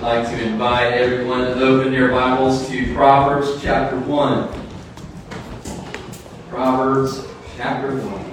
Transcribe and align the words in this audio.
Like 0.00 0.28
to 0.28 0.40
invite 0.40 0.92
everyone 0.92 1.40
to 1.40 1.60
open 1.60 1.90
their 1.90 2.12
Bibles 2.12 2.68
to 2.68 2.94
Proverbs 2.94 3.60
chapter 3.60 3.98
1. 3.98 4.48
Proverbs 6.48 7.26
chapter 7.56 7.96
1. 7.96 8.28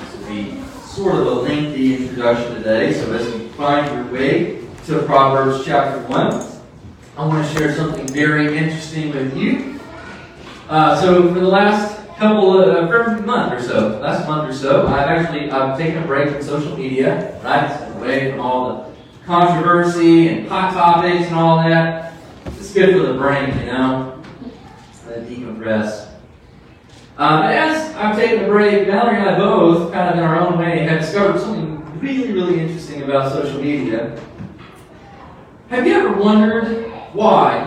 This 0.00 0.14
will 0.16 0.26
be 0.28 0.60
sort 0.82 1.14
of 1.14 1.26
a 1.28 1.30
lengthy 1.30 1.94
introduction 1.94 2.56
today, 2.56 2.92
so 2.92 3.12
as 3.12 3.32
you 3.32 3.50
find 3.50 3.86
your 3.94 4.12
way 4.12 4.64
to 4.86 5.02
Proverbs 5.02 5.64
chapter 5.64 6.00
1, 6.08 6.60
I 7.16 7.24
want 7.24 7.46
to 7.46 7.54
share 7.54 7.72
something 7.72 8.08
very 8.08 8.58
interesting 8.58 9.12
with 9.12 9.36
you. 9.36 9.78
Uh, 10.68 11.00
so 11.00 11.32
for 11.32 11.38
the 11.38 11.46
last 11.46 12.04
couple 12.16 12.60
of, 12.60 12.68
uh, 12.68 13.22
month 13.24 13.52
or 13.52 13.62
so, 13.62 14.00
last 14.00 14.26
month 14.26 14.50
or 14.50 14.52
so, 14.52 14.88
I've 14.88 15.06
actually 15.06 15.52
I've 15.52 15.78
taken 15.78 16.02
a 16.02 16.06
break 16.06 16.32
from 16.32 16.42
social 16.42 16.76
media, 16.76 17.40
right? 17.44 17.70
Away 17.94 18.32
from 18.32 18.40
all 18.40 18.82
the 18.82 18.87
controversy 19.28 20.28
and 20.28 20.48
hot 20.48 20.72
topics 20.72 21.26
and 21.26 21.34
all 21.34 21.58
that. 21.58 22.14
It's 22.46 22.72
good 22.72 22.94
for 22.94 23.12
the 23.12 23.18
brain, 23.18 23.50
you 23.60 23.66
know, 23.66 24.22
to 25.04 25.20
decompress. 25.20 26.08
Um, 27.18 27.42
as 27.42 27.94
I'm 27.96 28.16
taking 28.16 28.46
a 28.46 28.48
break, 28.48 28.86
Valerie 28.86 29.18
and 29.18 29.28
I 29.28 29.36
both, 29.36 29.92
kind 29.92 30.08
of 30.08 30.18
in 30.18 30.24
our 30.24 30.40
own 30.40 30.58
way, 30.58 30.78
have 30.78 31.00
discovered 31.00 31.38
something 31.38 32.00
really, 32.00 32.32
really 32.32 32.58
interesting 32.58 33.02
about 33.02 33.30
social 33.30 33.60
media. 33.60 34.18
Have 35.68 35.86
you 35.86 35.92
ever 35.92 36.14
wondered 36.14 36.90
why, 37.12 37.66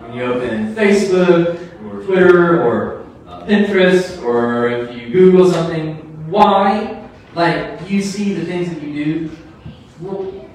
when 0.00 0.16
you 0.16 0.24
open 0.24 0.74
Facebook 0.74 1.56
or 1.84 2.02
Twitter 2.02 2.64
or 2.64 3.06
uh, 3.28 3.46
Pinterest 3.46 4.20
or 4.24 4.68
if 4.68 5.00
you 5.00 5.12
Google 5.12 5.48
something, 5.48 5.98
why, 6.28 7.08
like, 7.36 7.88
you 7.88 8.02
see 8.02 8.34
the 8.34 8.44
things 8.44 8.70
that 8.70 8.82
you 8.82 9.04
do? 9.04 9.30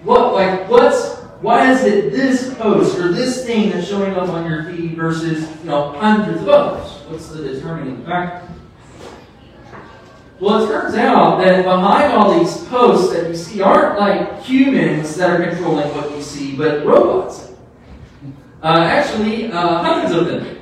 What, 0.04 0.34
like, 0.34 0.70
what's, 0.70 1.20
why 1.42 1.72
is 1.72 1.84
it 1.84 2.12
this 2.12 2.54
post 2.56 3.00
or 3.00 3.12
this 3.12 3.46
thing 3.46 3.70
that's 3.70 3.88
showing 3.88 4.14
up 4.14 4.30
on 4.30 4.50
your 4.50 4.66
feed 4.66 4.96
versus, 4.96 5.50
you 5.62 5.70
know, 5.70 5.94
hundreds 5.94 6.42
of 6.42 6.50
others? 6.50 6.92
What's 7.08 7.30
the 7.30 7.42
determining 7.42 8.04
factor? 8.06 8.50
Well, 10.40 10.66
it 10.66 10.68
turns 10.68 10.96
out 10.96 11.38
that 11.38 11.64
behind 11.64 12.12
all 12.12 12.38
these 12.38 12.58
posts 12.66 13.14
that 13.14 13.30
you 13.30 13.36
see 13.36 13.62
aren't 13.62 13.98
like 13.98 14.42
humans 14.42 15.16
that 15.16 15.40
are 15.40 15.50
controlling 15.50 15.88
what 15.96 16.12
you 16.12 16.22
see, 16.22 16.56
but 16.58 16.86
robots. 16.86 17.54
Uh, 18.62 18.80
actually, 18.80 19.52
uh, 19.52 19.82
hundreds 19.82 20.14
of 20.14 20.26
them. 20.26 20.60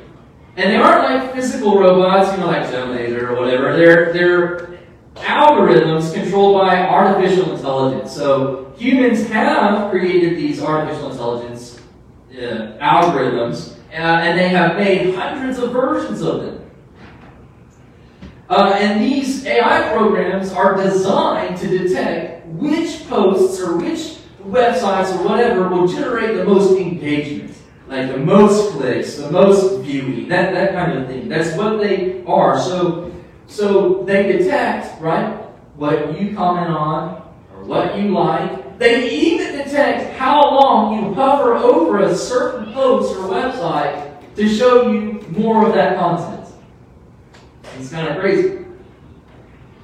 And 0.55 0.69
they 0.69 0.75
aren't 0.75 1.03
like 1.03 1.33
physical 1.33 1.79
robots, 1.79 2.31
you 2.33 2.37
know, 2.39 2.47
like 2.47 2.69
Terminator 2.69 3.31
or 3.31 3.39
whatever. 3.39 3.75
They're, 3.75 4.13
they're 4.13 4.79
algorithms 5.15 6.13
controlled 6.13 6.61
by 6.61 6.85
artificial 6.85 7.55
intelligence. 7.55 8.13
So 8.13 8.60
humans 8.81 9.27
have 9.27 9.91
created 9.91 10.35
these 10.37 10.61
artificial 10.61 11.11
intelligence 11.11 11.79
uh, 12.31 12.77
algorithms 12.81 13.77
uh, 13.91 13.93
and 13.93 14.39
they 14.39 14.49
have 14.49 14.75
made 14.75 15.13
hundreds 15.13 15.59
of 15.59 15.71
versions 15.71 16.21
of 16.21 16.41
them. 16.41 16.71
Uh, 18.49 18.73
and 18.75 19.01
these 19.01 19.45
AI 19.45 19.93
programs 19.93 20.51
are 20.51 20.75
designed 20.75 21.57
to 21.57 21.67
detect 21.67 22.45
which 22.47 23.07
posts 23.07 23.61
or 23.61 23.77
which 23.77 24.17
websites 24.43 25.15
or 25.15 25.27
whatever 25.27 25.69
will 25.69 25.87
generate 25.87 26.35
the 26.35 26.43
most 26.43 26.77
engagement, 26.77 27.55
like 27.87 28.07
the 28.07 28.17
most 28.17 28.71
clicks, 28.71 29.15
the 29.15 29.31
most 29.31 29.81
viewing, 29.81 30.27
that, 30.27 30.53
that 30.53 30.73
kind 30.73 30.97
of 30.97 31.07
thing. 31.07 31.29
That's 31.29 31.55
what 31.55 31.79
they 31.79 32.23
are. 32.25 32.59
So, 32.59 33.13
so 33.45 34.03
they 34.03 34.23
detect, 34.31 34.99
right, 34.99 35.33
what 35.75 36.19
you 36.19 36.35
comment 36.35 36.71
on 36.71 37.31
or 37.53 37.63
what 37.63 37.97
you 37.97 38.09
like, 38.09 38.70
they 38.81 39.11
even 39.11 39.59
detect 39.59 40.17
how 40.17 40.41
long 40.41 40.95
you 40.95 41.13
hover 41.13 41.53
over 41.53 41.99
a 41.99 42.15
certain 42.15 42.73
post 42.73 43.15
or 43.15 43.27
website 43.27 44.11
to 44.35 44.49
show 44.49 44.89
you 44.89 45.23
more 45.29 45.67
of 45.67 45.75
that 45.75 45.99
content. 45.99 46.51
It's 47.77 47.91
kind 47.91 48.07
of 48.07 48.17
crazy. 48.17 48.65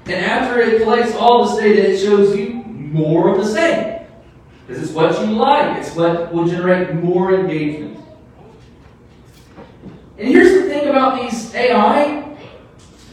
And 0.06 0.26
after 0.26 0.60
it 0.62 0.82
collects 0.82 1.14
all 1.14 1.46
this 1.46 1.60
data, 1.60 1.92
it 1.92 2.00
shows 2.00 2.36
you 2.36 2.56
more 2.56 3.30
of 3.30 3.38
the 3.38 3.46
same. 3.46 4.02
Because 4.66 4.82
it's 4.82 4.94
what 4.94 5.14
you 5.22 5.28
like, 5.28 5.78
it's 5.78 5.96
what 5.96 6.34
will 6.34 6.48
generate 6.48 6.96
more 6.96 7.36
engagement. 7.36 8.00
And 10.18 10.28
here's 10.28 10.64
the 10.64 10.70
thing 10.70 10.90
about 10.90 11.22
these 11.22 11.54
AI 11.54 12.36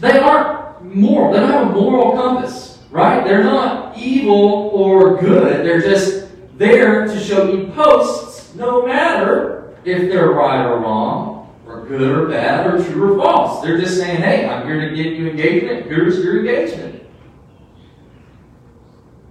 they 0.01 0.19
aren't 0.19 0.83
moral, 0.83 1.35
they 1.35 1.41
don't 1.41 1.51
have 1.51 1.69
a 1.69 1.73
moral 1.79 2.13
compass 2.13 2.75
right? 2.95 3.25
They're 3.25 3.43
not 3.43 3.84
evil 4.05 4.71
or 4.73 5.21
good. 5.21 5.65
They're 5.65 5.81
just 5.81 6.29
there 6.57 7.07
to 7.07 7.21
show 7.21 7.51
you 7.53 7.69
posts, 7.69 8.55
no 8.55 8.87
matter 8.87 9.75
if 9.85 10.11
they're 10.11 10.31
right 10.31 10.65
or 10.67 10.79
wrong, 10.79 11.55
or 11.67 11.85
good 11.87 12.11
or 12.11 12.29
bad, 12.29 12.67
or 12.67 12.85
true 12.85 13.15
or 13.15 13.19
false. 13.19 13.63
They're 13.63 13.79
just 13.79 13.97
saying, 13.97 14.23
hey, 14.23 14.49
I'm 14.49 14.67
here 14.67 14.89
to 14.89 14.95
get 14.95 15.15
you 15.15 15.29
engagement. 15.29 15.87
Here's 15.87 16.23
your 16.23 16.39
engagement. 16.39 17.03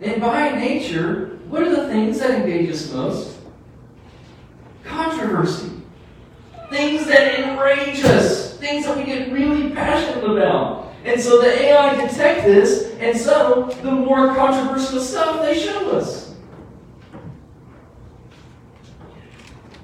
And 0.02 0.20
by 0.20 0.52
nature, 0.52 1.40
what 1.48 1.64
are 1.64 1.70
the 1.70 1.88
things 1.88 2.20
that 2.20 2.32
engage 2.32 2.70
us 2.70 2.92
most? 2.92 3.38
Controversy. 4.84 5.72
Things 6.70 7.06
that 7.06 7.40
enrage 7.40 8.04
us. 8.04 8.58
Things 8.58 8.86
that 8.86 8.98
we 8.98 9.06
get 9.06 9.32
really 9.32 9.70
passionate 9.70 10.24
about. 10.24 10.83
And 11.04 11.20
so 11.20 11.42
the 11.42 11.48
AI 11.48 12.08
detect 12.08 12.46
this, 12.46 12.94
and 13.00 13.18
so 13.18 13.66
the 13.82 13.92
more 13.92 14.34
controversial 14.36 15.02
stuff 15.02 15.42
they 15.42 15.60
show 15.60 15.92
us. 15.92 16.34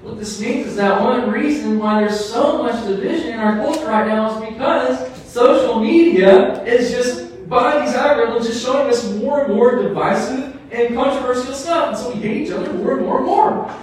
What 0.02 0.18
this 0.18 0.40
means 0.40 0.68
is 0.68 0.76
that 0.76 1.02
one 1.02 1.30
reason 1.30 1.78
why 1.78 2.00
there's 2.00 2.24
so 2.24 2.62
much 2.62 2.86
division 2.86 3.34
in 3.34 3.38
our 3.38 3.56
culture 3.56 3.86
right 3.86 4.08
now 4.08 4.42
is 4.42 4.48
because 4.48 5.30
social 5.30 5.78
media 5.78 6.64
is 6.64 6.90
just, 6.90 7.48
by 7.50 7.84
these 7.84 7.94
algorithms, 7.94 8.46
just 8.46 8.64
showing 8.64 8.88
us 8.88 9.12
more 9.16 9.44
and 9.44 9.54
more 9.54 9.82
divisive 9.82 10.58
and 10.72 10.94
controversial 10.94 11.52
stuff. 11.52 11.88
And 11.88 11.98
so 11.98 12.14
we 12.14 12.20
hate 12.22 12.46
each 12.46 12.50
other 12.50 12.72
more 12.72 12.96
and 12.96 13.06
more 13.06 13.18
and 13.18 13.26
more. 13.26 13.76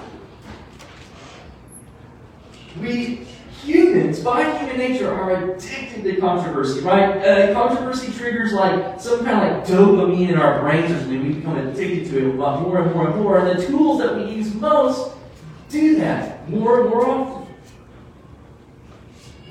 We 2.82 3.28
humans, 3.64 4.20
by 4.20 4.58
human 4.58 4.78
nature, 4.78 5.12
are 5.12 5.32
addicted 5.32 6.04
to 6.04 6.20
controversy, 6.20 6.82
right? 6.82 7.18
Uh, 7.18 7.54
controversy 7.54 8.12
triggers 8.14 8.54
like 8.54 9.00
some 9.00 9.26
kind 9.26 9.48
of 9.48 9.58
like 9.58 9.68
dopamine 9.68 10.30
in 10.30 10.38
our 10.38 10.60
brains 10.60 10.92
something. 10.92 11.24
We 11.24 11.34
become 11.34 11.58
addicted 11.58 12.10
to 12.12 12.30
it 12.30 12.36
more 12.36 12.82
and 12.82 12.94
more 12.94 13.08
and 13.08 13.22
more. 13.22 13.40
And 13.40 13.60
the 13.60 13.66
tools 13.66 14.00
that 14.00 14.16
we 14.16 14.36
use 14.36 14.54
most 14.54 15.16
do 15.70 15.98
that 15.98 16.50
more 16.50 16.82
and 16.82 16.90
more 16.90 17.08
often. 17.08 17.54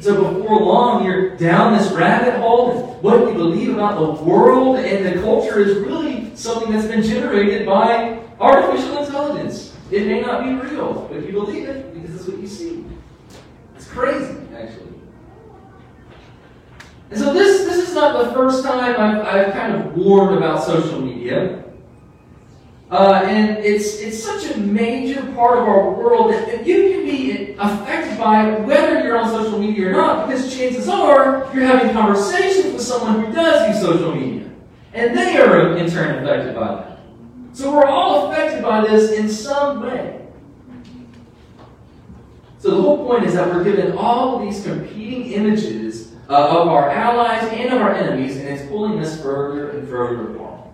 So 0.00 0.34
before 0.34 0.60
long, 0.60 1.04
you're 1.04 1.36
down 1.36 1.76
this 1.76 1.90
rabbit 1.90 2.38
hole, 2.38 2.70
and 2.70 3.02
what 3.02 3.20
you 3.20 3.34
believe 3.34 3.74
about 3.74 3.98
the 3.98 4.24
world 4.24 4.78
and 4.78 5.04
the 5.04 5.20
culture 5.22 5.58
is 5.58 5.78
really 5.78 6.34
something 6.36 6.70
that's 6.70 6.86
been 6.86 7.02
generated 7.02 7.66
by 7.66 8.20
artificial 8.38 8.98
intelligence. 8.98 9.74
It 9.90 10.06
may 10.06 10.20
not 10.20 10.44
be 10.44 10.52
real, 10.52 11.08
but 11.10 11.24
you 11.24 11.32
believe 11.32 11.68
it 11.68 11.94
because 11.94 12.14
it's 12.14 12.28
what 12.28 12.38
you 12.38 12.46
see 12.46 12.84
crazy, 13.86 14.38
actually. 14.54 14.94
And 17.10 17.18
so 17.18 17.32
this, 17.32 17.64
this 17.64 17.88
is 17.88 17.94
not 17.94 18.24
the 18.24 18.32
first 18.32 18.64
time 18.64 19.00
I've, 19.00 19.26
I've 19.26 19.52
kind 19.52 19.74
of 19.74 19.96
warned 19.96 20.36
about 20.36 20.64
social 20.64 21.00
media. 21.00 21.62
Uh, 22.90 23.22
and 23.24 23.58
it's, 23.64 23.98
it's 24.00 24.22
such 24.22 24.54
a 24.54 24.58
major 24.58 25.20
part 25.32 25.58
of 25.58 25.64
our 25.64 25.90
world 25.90 26.32
that 26.32 26.66
you 26.66 26.90
can 26.90 27.04
be 27.04 27.54
affected 27.58 28.16
by 28.16 28.60
whether 28.60 29.02
you're 29.02 29.18
on 29.18 29.28
social 29.28 29.58
media 29.58 29.88
or 29.88 29.92
not, 29.92 30.26
because 30.28 30.56
chances 30.56 30.88
are 30.88 31.50
you're 31.52 31.64
having 31.64 31.92
conversations 31.92 32.72
with 32.72 32.82
someone 32.82 33.24
who 33.24 33.32
does 33.32 33.68
use 33.68 33.80
social 33.80 34.14
media. 34.14 34.48
And 34.94 35.16
they 35.16 35.36
are 35.38 35.76
in 35.76 35.90
turn 35.90 36.24
affected 36.24 36.54
by 36.54 36.74
that. 36.76 37.00
So 37.52 37.72
we're 37.72 37.86
all 37.86 38.30
affected 38.30 38.62
by 38.62 38.86
this 38.86 39.12
in 39.12 39.28
some 39.28 39.82
way. 39.82 40.25
So 42.66 42.74
the 42.74 42.82
whole 42.82 43.06
point 43.06 43.22
is 43.22 43.34
that 43.34 43.54
we're 43.54 43.62
given 43.62 43.96
all 43.96 44.44
these 44.44 44.64
competing 44.64 45.30
images 45.30 46.10
uh, 46.28 46.62
of 46.62 46.66
our 46.66 46.90
allies 46.90 47.44
and 47.52 47.72
of 47.72 47.80
our 47.80 47.94
enemies, 47.94 48.38
and 48.38 48.48
it's 48.48 48.68
pulling 48.68 48.98
us 48.98 49.22
further 49.22 49.70
and 49.70 49.88
further 49.88 50.32
apart. 50.32 50.66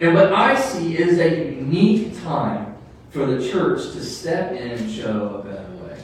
And 0.00 0.14
what 0.14 0.32
I 0.32 0.58
see 0.58 0.96
is 0.96 1.18
a 1.18 1.52
unique 1.56 2.18
time 2.22 2.74
for 3.10 3.26
the 3.26 3.50
church 3.50 3.82
to 3.92 4.02
step 4.02 4.52
in 4.52 4.70
and 4.70 4.90
show 4.90 5.42
a 5.42 5.46
better 5.46 5.76
way. 5.84 6.02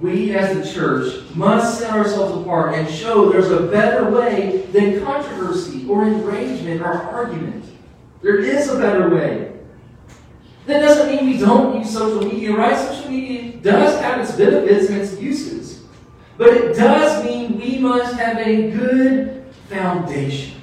We 0.00 0.34
as 0.34 0.56
the 0.56 0.72
church 0.72 1.22
must 1.34 1.78
set 1.78 1.92
ourselves 1.92 2.40
apart 2.40 2.74
and 2.74 2.88
show 2.88 3.30
there's 3.30 3.50
a 3.50 3.66
better 3.66 4.08
way 4.08 4.62
than 4.72 5.04
controversy 5.04 5.86
or 5.90 6.06
enragement 6.06 6.80
or 6.80 6.94
argument. 6.94 7.66
There 8.22 8.38
is 8.38 8.70
a 8.70 8.78
better 8.78 9.14
way. 9.14 9.45
That 10.66 10.80
doesn't 10.80 11.14
mean 11.14 11.26
we 11.26 11.38
don't 11.38 11.78
use 11.78 11.92
social 11.92 12.24
media, 12.24 12.56
right? 12.56 12.76
Social 12.76 13.10
media 13.10 13.52
does 13.58 14.00
have 14.00 14.20
its 14.20 14.36
benefits 14.36 14.90
and 14.90 15.00
its 15.00 15.20
uses. 15.20 15.84
But 16.36 16.48
it 16.48 16.76
does 16.76 17.24
mean 17.24 17.58
we 17.58 17.78
must 17.78 18.16
have 18.16 18.38
a 18.38 18.70
good 18.70 19.44
foundation. 19.68 20.60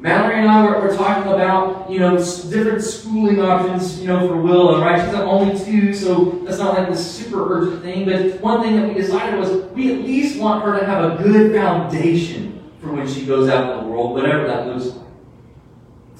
Mallory 0.00 0.36
and 0.36 0.48
I 0.48 0.64
were, 0.64 0.80
were 0.80 0.96
talking 0.96 1.30
about, 1.30 1.90
you 1.90 1.98
know, 1.98 2.16
different 2.16 2.82
schooling 2.82 3.38
options, 3.38 4.00
you 4.00 4.06
know, 4.06 4.26
for 4.26 4.40
Willow, 4.40 4.80
right? 4.80 5.04
She's 5.04 5.14
only 5.14 5.62
two, 5.62 5.92
so 5.92 6.40
that's 6.44 6.58
not 6.58 6.78
like 6.78 6.88
this 6.88 7.06
super 7.06 7.54
urgent 7.54 7.82
thing. 7.82 8.06
But 8.06 8.40
one 8.40 8.62
thing 8.62 8.76
that 8.76 8.88
we 8.88 8.94
decided 8.94 9.38
was 9.38 9.50
we 9.72 9.92
at 9.92 10.00
least 10.00 10.40
want 10.40 10.64
her 10.64 10.80
to 10.80 10.86
have 10.86 11.04
a 11.04 11.22
good 11.22 11.54
foundation 11.54 12.62
for 12.80 12.92
when 12.94 13.06
she 13.06 13.26
goes 13.26 13.50
out 13.50 13.78
in 13.78 13.84
the 13.84 13.90
world, 13.90 14.14
whatever 14.14 14.46
that 14.46 14.66
looks 14.68 14.86
like. 14.86 14.99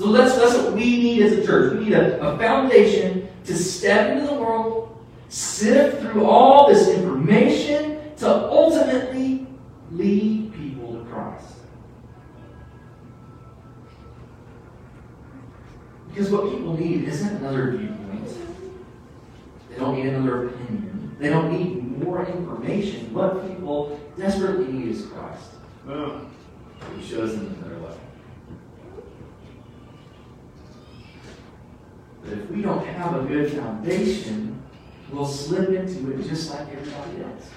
So 0.00 0.12
that's, 0.12 0.34
that's 0.34 0.56
what 0.56 0.72
we 0.72 0.80
need 0.80 1.22
as 1.24 1.32
a 1.32 1.44
church. 1.44 1.74
We 1.74 1.84
need 1.84 1.92
a, 1.92 2.18
a 2.26 2.38
foundation 2.38 3.28
to 3.44 3.54
step 3.54 4.16
into 4.16 4.32
the 4.32 4.40
world, 4.40 4.98
sift 5.28 6.00
through 6.00 6.24
all 6.24 6.72
this 6.72 6.88
information 6.88 8.00
to 8.16 8.26
ultimately 8.26 9.46
lead 9.90 10.54
people 10.54 10.94
to 10.94 11.04
Christ. 11.10 11.52
Because 16.08 16.30
what 16.30 16.50
people 16.50 16.78
need 16.78 17.04
isn't 17.04 17.36
another 17.36 17.72
viewpoint. 17.72 18.26
They 19.68 19.76
don't 19.76 19.96
need 19.96 20.06
another 20.06 20.48
opinion. 20.48 21.14
They 21.18 21.28
don't 21.28 21.52
need 21.52 22.02
more 22.02 22.24
information. 22.24 23.12
What 23.12 23.46
people 23.46 24.00
desperately 24.16 24.72
need 24.72 24.92
is 24.92 25.04
Christ. 25.04 25.50
Oh. 25.86 26.26
He 26.96 27.06
shows 27.06 27.36
them 27.36 27.54
another 27.60 27.82
way. 27.82 27.92
But 27.92 28.09
if 32.50 32.56
we 32.56 32.62
don't 32.62 32.84
have 32.84 33.14
a 33.14 33.28
good 33.28 33.52
foundation, 33.52 34.60
we'll 35.12 35.26
slip 35.26 35.68
into 35.68 36.10
it 36.10 36.28
just 36.28 36.50
like 36.50 36.66
everybody 36.72 37.22
else. 37.22 37.48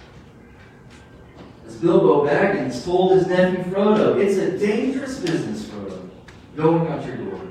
As 1.65 1.75
Bilbo 1.77 2.27
Baggins 2.27 2.85
told 2.85 3.13
his 3.13 3.25
nephew 3.25 3.63
Frodo, 3.73 4.19
it's 4.19 4.37
a 4.37 4.57
dangerous 4.57 5.19
business, 5.19 5.65
Frodo, 5.65 6.09
going 6.55 6.87
out 6.87 7.03
your 7.05 7.17
door. 7.17 7.41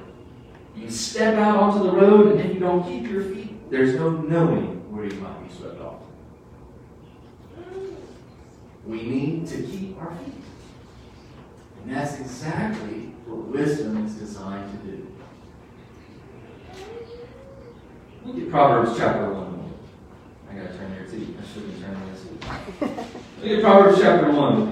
You 0.76 0.88
step 0.88 1.34
out 1.34 1.56
onto 1.56 1.84
the 1.84 1.92
road, 1.96 2.32
and 2.32 2.40
if 2.40 2.54
you 2.54 2.60
don't 2.60 2.84
keep 2.84 3.10
your 3.10 3.24
feet, 3.24 3.70
there's 3.70 3.96
no 3.96 4.10
knowing 4.10 4.88
where 4.94 5.06
you 5.06 5.16
might 5.16 5.48
be 5.48 5.52
swept 5.52 5.80
off. 5.80 6.00
We 8.86 9.02
need 9.02 9.48
to 9.48 9.62
keep 9.62 10.00
our 10.00 10.14
feet. 10.14 10.34
And 11.82 11.96
that's 11.96 12.20
exactly 12.20 13.14
what 13.26 13.48
wisdom 13.48 14.06
is 14.06 14.14
designed 14.14 14.70
to 14.70 14.86
do. 14.86 15.11
Look 18.24 18.38
at 18.38 18.50
Proverbs 18.50 18.96
chapter 18.96 19.32
1. 19.32 19.72
I 20.48 20.54
gotta 20.54 20.76
turn 20.76 20.90
there 20.92 21.06
too. 21.06 21.34
I 21.40 21.52
shouldn't 21.52 21.80
turn 21.80 21.96
this. 22.10 22.24
Look 23.42 23.58
at 23.58 23.62
Proverbs 23.62 24.00
chapter 24.00 24.30
1. 24.30 24.66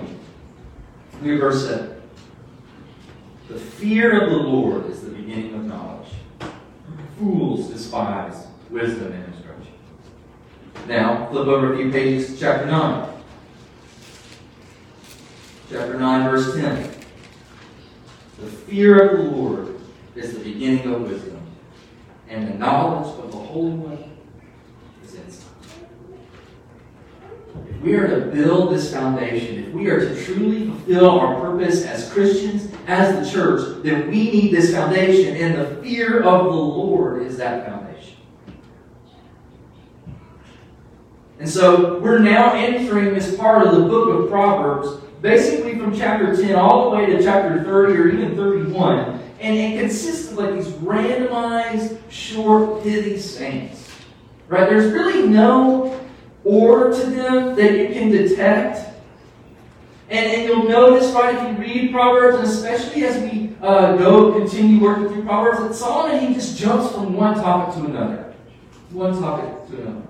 Look 1.22 1.32
at 1.34 1.40
verse 1.40 1.66
7. 1.66 2.00
The 3.48 3.58
fear 3.58 4.22
of 4.22 4.30
the 4.30 4.36
Lord 4.36 4.86
is 4.86 5.02
the 5.02 5.10
beginning 5.10 5.54
of 5.54 5.64
knowledge. 5.64 6.08
Fools 7.18 7.70
despise 7.70 8.46
wisdom 8.70 9.12
and 9.12 9.34
instruction. 9.34 9.72
Now, 10.86 11.26
flip 11.30 11.48
over 11.48 11.74
a 11.74 11.76
few 11.76 11.90
pages 11.90 12.32
to 12.32 12.38
chapter 12.38 12.66
9. 12.66 13.08
Chapter 15.70 15.98
9, 15.98 16.30
verse 16.30 16.54
10. 16.54 16.90
The 18.38 18.46
fear 18.46 19.08
of 19.08 19.18
the 19.18 19.36
Lord 19.36 19.80
is 20.14 20.34
the 20.34 20.44
beginning 20.44 20.94
of 20.94 21.02
wisdom 21.02 21.39
and 22.30 22.46
the 22.46 22.54
knowledge 22.54 23.18
of 23.18 23.32
the 23.32 23.38
Holy 23.38 23.72
One 23.72 23.98
is 25.04 25.14
insight. 25.16 25.48
If 27.68 27.80
we 27.82 27.94
are 27.94 28.06
to 28.06 28.26
build 28.26 28.72
this 28.72 28.92
foundation, 28.92 29.64
if 29.64 29.74
we 29.74 29.88
are 29.88 29.98
to 29.98 30.24
truly 30.24 30.66
fulfill 30.66 31.10
our 31.10 31.40
purpose 31.40 31.84
as 31.84 32.10
Christians, 32.12 32.72
as 32.86 33.18
the 33.18 33.30
church, 33.30 33.82
then 33.82 34.08
we 34.08 34.30
need 34.30 34.54
this 34.54 34.72
foundation, 34.72 35.36
and 35.36 35.56
the 35.56 35.82
fear 35.82 36.22
of 36.22 36.44
the 36.44 36.50
Lord 36.50 37.22
is 37.22 37.36
that 37.38 37.66
foundation. 37.66 38.16
And 41.40 41.48
so 41.48 41.98
we're 41.98 42.20
now 42.20 42.52
entering 42.52 43.12
this 43.12 43.36
part 43.36 43.66
of 43.66 43.74
the 43.74 43.80
book 43.80 44.20
of 44.20 44.30
Proverbs, 44.30 45.02
basically 45.20 45.78
from 45.78 45.96
chapter 45.96 46.36
10 46.36 46.54
all 46.54 46.90
the 46.90 46.96
way 46.96 47.06
to 47.06 47.22
chapter 47.22 47.64
30 47.64 47.92
or 47.94 48.08
even 48.08 48.36
31. 48.36 49.19
And 49.40 49.56
it 49.56 49.80
consists 49.80 50.30
of 50.30 50.38
like 50.38 50.54
these 50.54 50.68
randomized, 50.68 51.98
short, 52.10 52.82
pithy 52.82 53.18
sayings. 53.18 53.88
Right? 54.48 54.68
There's 54.68 54.92
really 54.92 55.26
no 55.26 55.98
order 56.44 56.94
to 56.94 57.06
them 57.10 57.54
that 57.56 57.78
you 57.78 57.88
can 57.88 58.10
detect. 58.10 58.88
And, 60.10 60.26
and 60.26 60.48
you'll 60.48 60.68
notice, 60.68 61.12
right, 61.12 61.34
if 61.34 61.58
you 61.58 61.64
read 61.64 61.92
Proverbs, 61.92 62.36
and 62.36 62.46
especially 62.46 63.04
as 63.04 63.22
we 63.22 63.54
uh, 63.62 63.96
go 63.96 64.32
continue 64.32 64.80
working 64.80 65.08
through 65.08 65.22
Proverbs, 65.22 65.60
that 65.60 65.74
Solomon, 65.74 66.26
he 66.26 66.34
just 66.34 66.58
jumps 66.58 66.92
from 66.92 67.14
one 67.14 67.34
topic 67.36 67.76
to 67.76 67.88
another. 67.88 68.34
One 68.90 69.18
topic 69.18 69.68
to 69.68 69.82
another. 69.82 70.02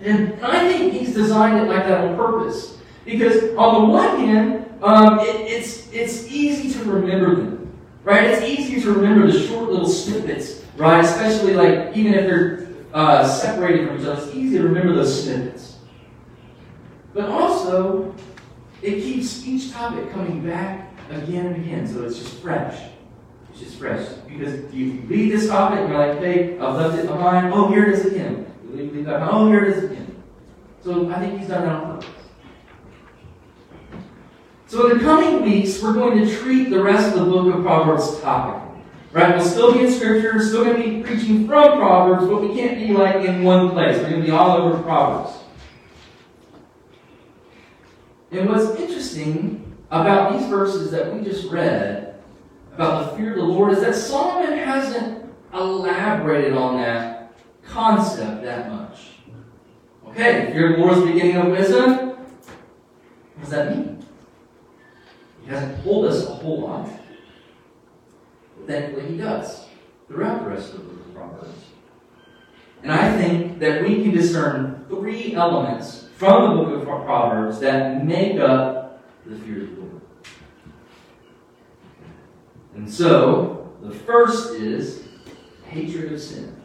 And 0.00 0.40
I 0.44 0.72
think 0.72 0.92
he's 0.92 1.12
designed 1.12 1.58
it 1.58 1.68
like 1.68 1.86
that 1.88 2.04
on 2.04 2.16
purpose. 2.16 2.78
Because 3.04 3.54
on 3.56 3.74
the 3.74 3.92
one 3.92 4.20
hand, 4.20 4.72
um, 4.82 5.18
it, 5.18 5.24
it's, 5.26 5.90
it's 5.92 6.28
easy 6.28 6.72
to 6.78 6.84
remember 6.84 7.34
them. 7.34 7.67
Right? 8.04 8.24
It's 8.24 8.42
easier 8.42 8.80
to 8.82 8.92
remember 8.92 9.30
the 9.30 9.38
short 9.46 9.70
little 9.70 9.88
snippets, 9.88 10.64
right? 10.76 11.04
Especially 11.04 11.54
like 11.54 11.96
even 11.96 12.14
if 12.14 12.24
they're 12.24 12.68
uh, 12.94 13.26
separated 13.26 13.88
from 13.88 14.00
each 14.00 14.06
other, 14.06 14.22
it's 14.22 14.34
easy 14.34 14.58
to 14.58 14.64
remember 14.64 14.94
those 14.94 15.24
snippets. 15.24 15.76
But 17.12 17.28
also, 17.28 18.14
it 18.80 19.02
keeps 19.02 19.46
each 19.46 19.72
topic 19.72 20.10
coming 20.12 20.46
back 20.46 20.92
again 21.10 21.46
and 21.46 21.56
again, 21.56 21.86
so 21.86 22.04
it's 22.04 22.18
just 22.18 22.40
fresh. 22.40 22.80
It's 23.50 23.60
just 23.60 23.78
fresh. 23.78 24.06
Because 24.28 24.72
you 24.72 25.00
read 25.06 25.32
this 25.32 25.48
topic 25.48 25.80
and 25.80 25.88
you're 25.88 25.98
like, 25.98 26.18
hey, 26.20 26.58
I've 26.58 26.76
left 26.76 26.98
it 26.98 27.06
behind. 27.06 27.52
Oh, 27.52 27.68
here 27.68 27.86
it 27.86 27.94
is 27.94 28.06
again. 28.06 28.46
You 28.64 28.76
leave, 28.76 28.94
leave 28.94 29.04
that 29.06 29.18
behind. 29.18 29.36
Oh, 29.36 29.48
here 29.48 29.64
it 29.64 29.76
is 29.76 29.84
again. 29.84 30.22
So 30.82 31.10
I 31.10 31.18
think 31.18 31.40
he's 31.40 31.48
done 31.48 31.64
that 31.64 31.72
on 31.72 31.96
purpose. 31.96 32.27
So 34.68 34.90
in 34.90 34.98
the 34.98 35.04
coming 35.04 35.42
weeks, 35.42 35.82
we're 35.82 35.94
going 35.94 36.18
to 36.18 36.36
treat 36.36 36.68
the 36.68 36.82
rest 36.82 37.16
of 37.16 37.24
the 37.24 37.30
book 37.30 37.54
of 37.54 37.62
Proverbs 37.62 38.20
topic. 38.20 38.62
Right? 39.12 39.34
We'll 39.34 39.44
still 39.46 39.72
be 39.72 39.86
in 39.86 39.90
Scripture, 39.90 40.34
we're 40.34 40.46
still 40.46 40.64
going 40.64 40.82
to 40.82 40.88
be 40.90 41.02
preaching 41.02 41.48
from 41.48 41.78
Proverbs, 41.78 42.26
but 42.26 42.42
we 42.42 42.54
can't 42.54 42.78
be 42.78 42.92
like 42.92 43.24
in 43.24 43.42
one 43.42 43.70
place. 43.70 43.96
We're 43.96 44.10
going 44.10 44.20
to 44.20 44.26
be 44.26 44.30
all 44.30 44.58
over 44.58 44.82
Proverbs. 44.82 45.38
And 48.30 48.46
what's 48.46 48.78
interesting 48.78 49.74
about 49.90 50.38
these 50.38 50.46
verses 50.50 50.90
that 50.90 51.14
we 51.14 51.24
just 51.24 51.50
read 51.50 52.20
about 52.74 53.10
the 53.10 53.16
fear 53.16 53.30
of 53.30 53.36
the 53.36 53.44
Lord 53.44 53.72
is 53.72 53.80
that 53.80 53.94
Solomon 53.94 54.58
hasn't 54.58 55.32
elaborated 55.54 56.52
on 56.52 56.76
that 56.76 57.32
concept 57.64 58.42
that 58.42 58.70
much. 58.70 58.98
Okay, 60.08 60.52
fear 60.52 60.74
of 60.74 60.78
the 60.78 60.84
Lord 60.84 60.98
is 60.98 61.04
the 61.04 61.12
beginning 61.12 61.36
of 61.36 61.46
wisdom. 61.46 62.08
What 62.08 63.40
does 63.40 63.50
that 63.50 63.74
mean? 63.74 63.97
Hasn't 65.48 65.82
told 65.82 66.04
us 66.04 66.26
a 66.26 66.30
whole 66.30 66.60
lot. 66.60 66.90
But 68.66 68.92
what 68.92 69.04
he 69.06 69.16
does 69.16 69.64
throughout 70.06 70.44
the 70.44 70.50
rest 70.50 70.74
of 70.74 70.80
the 70.80 70.84
book 70.84 71.06
of 71.06 71.14
Proverbs. 71.14 71.64
And 72.82 72.92
I 72.92 73.16
think 73.16 73.58
that 73.60 73.82
we 73.82 74.02
can 74.02 74.10
discern 74.12 74.84
three 74.90 75.34
elements 75.34 76.08
from 76.16 76.58
the 76.58 76.62
book 76.62 76.80
of 76.80 76.84
Proverbs 76.84 77.60
that 77.60 78.04
make 78.04 78.38
up 78.38 79.02
the 79.24 79.36
fear 79.36 79.62
of 79.62 79.74
the 79.74 79.80
Lord. 79.80 80.02
And 82.74 82.90
so, 82.90 83.72
the 83.80 83.90
first 83.90 84.54
is 84.54 85.08
hatred 85.66 86.12
of 86.12 86.20
sin. 86.20 86.60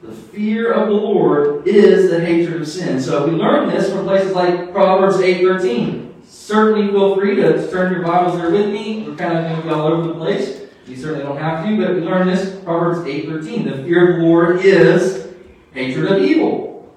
The 0.00 0.12
fear 0.12 0.72
of 0.72 0.88
the 0.88 0.94
Lord 0.94 1.66
is 1.66 2.10
the 2.10 2.24
hatred 2.24 2.60
of 2.60 2.68
sin. 2.68 3.00
So 3.00 3.26
we 3.26 3.32
learn 3.32 3.68
this 3.68 3.92
from 3.92 4.04
places 4.04 4.32
like 4.32 4.72
Proverbs 4.72 5.16
8.13 5.16 6.11
certainly 6.32 6.88
feel 6.88 7.14
free 7.14 7.36
to 7.36 7.70
turn 7.70 7.92
your 7.92 8.02
Bibles 8.02 8.38
there 8.38 8.50
with 8.50 8.70
me. 8.70 9.04
We're 9.06 9.16
kind 9.16 9.36
of 9.36 9.44
going 9.44 9.56
to 9.56 9.62
be 9.62 9.68
all 9.68 9.86
over 9.86 10.08
the 10.08 10.14
place. 10.14 10.62
You 10.86 10.96
certainly 10.96 11.24
don't 11.24 11.36
have 11.36 11.64
to, 11.64 11.76
but 11.76 11.94
we 11.94 12.00
learn 12.00 12.26
this 12.26 12.58
Proverbs 12.64 13.00
8.13. 13.00 13.64
The 13.64 13.84
fear 13.84 14.14
of 14.14 14.16
the 14.16 14.26
Lord 14.26 14.64
is 14.64 15.28
hatred 15.74 16.10
of 16.10 16.22
evil. 16.22 16.96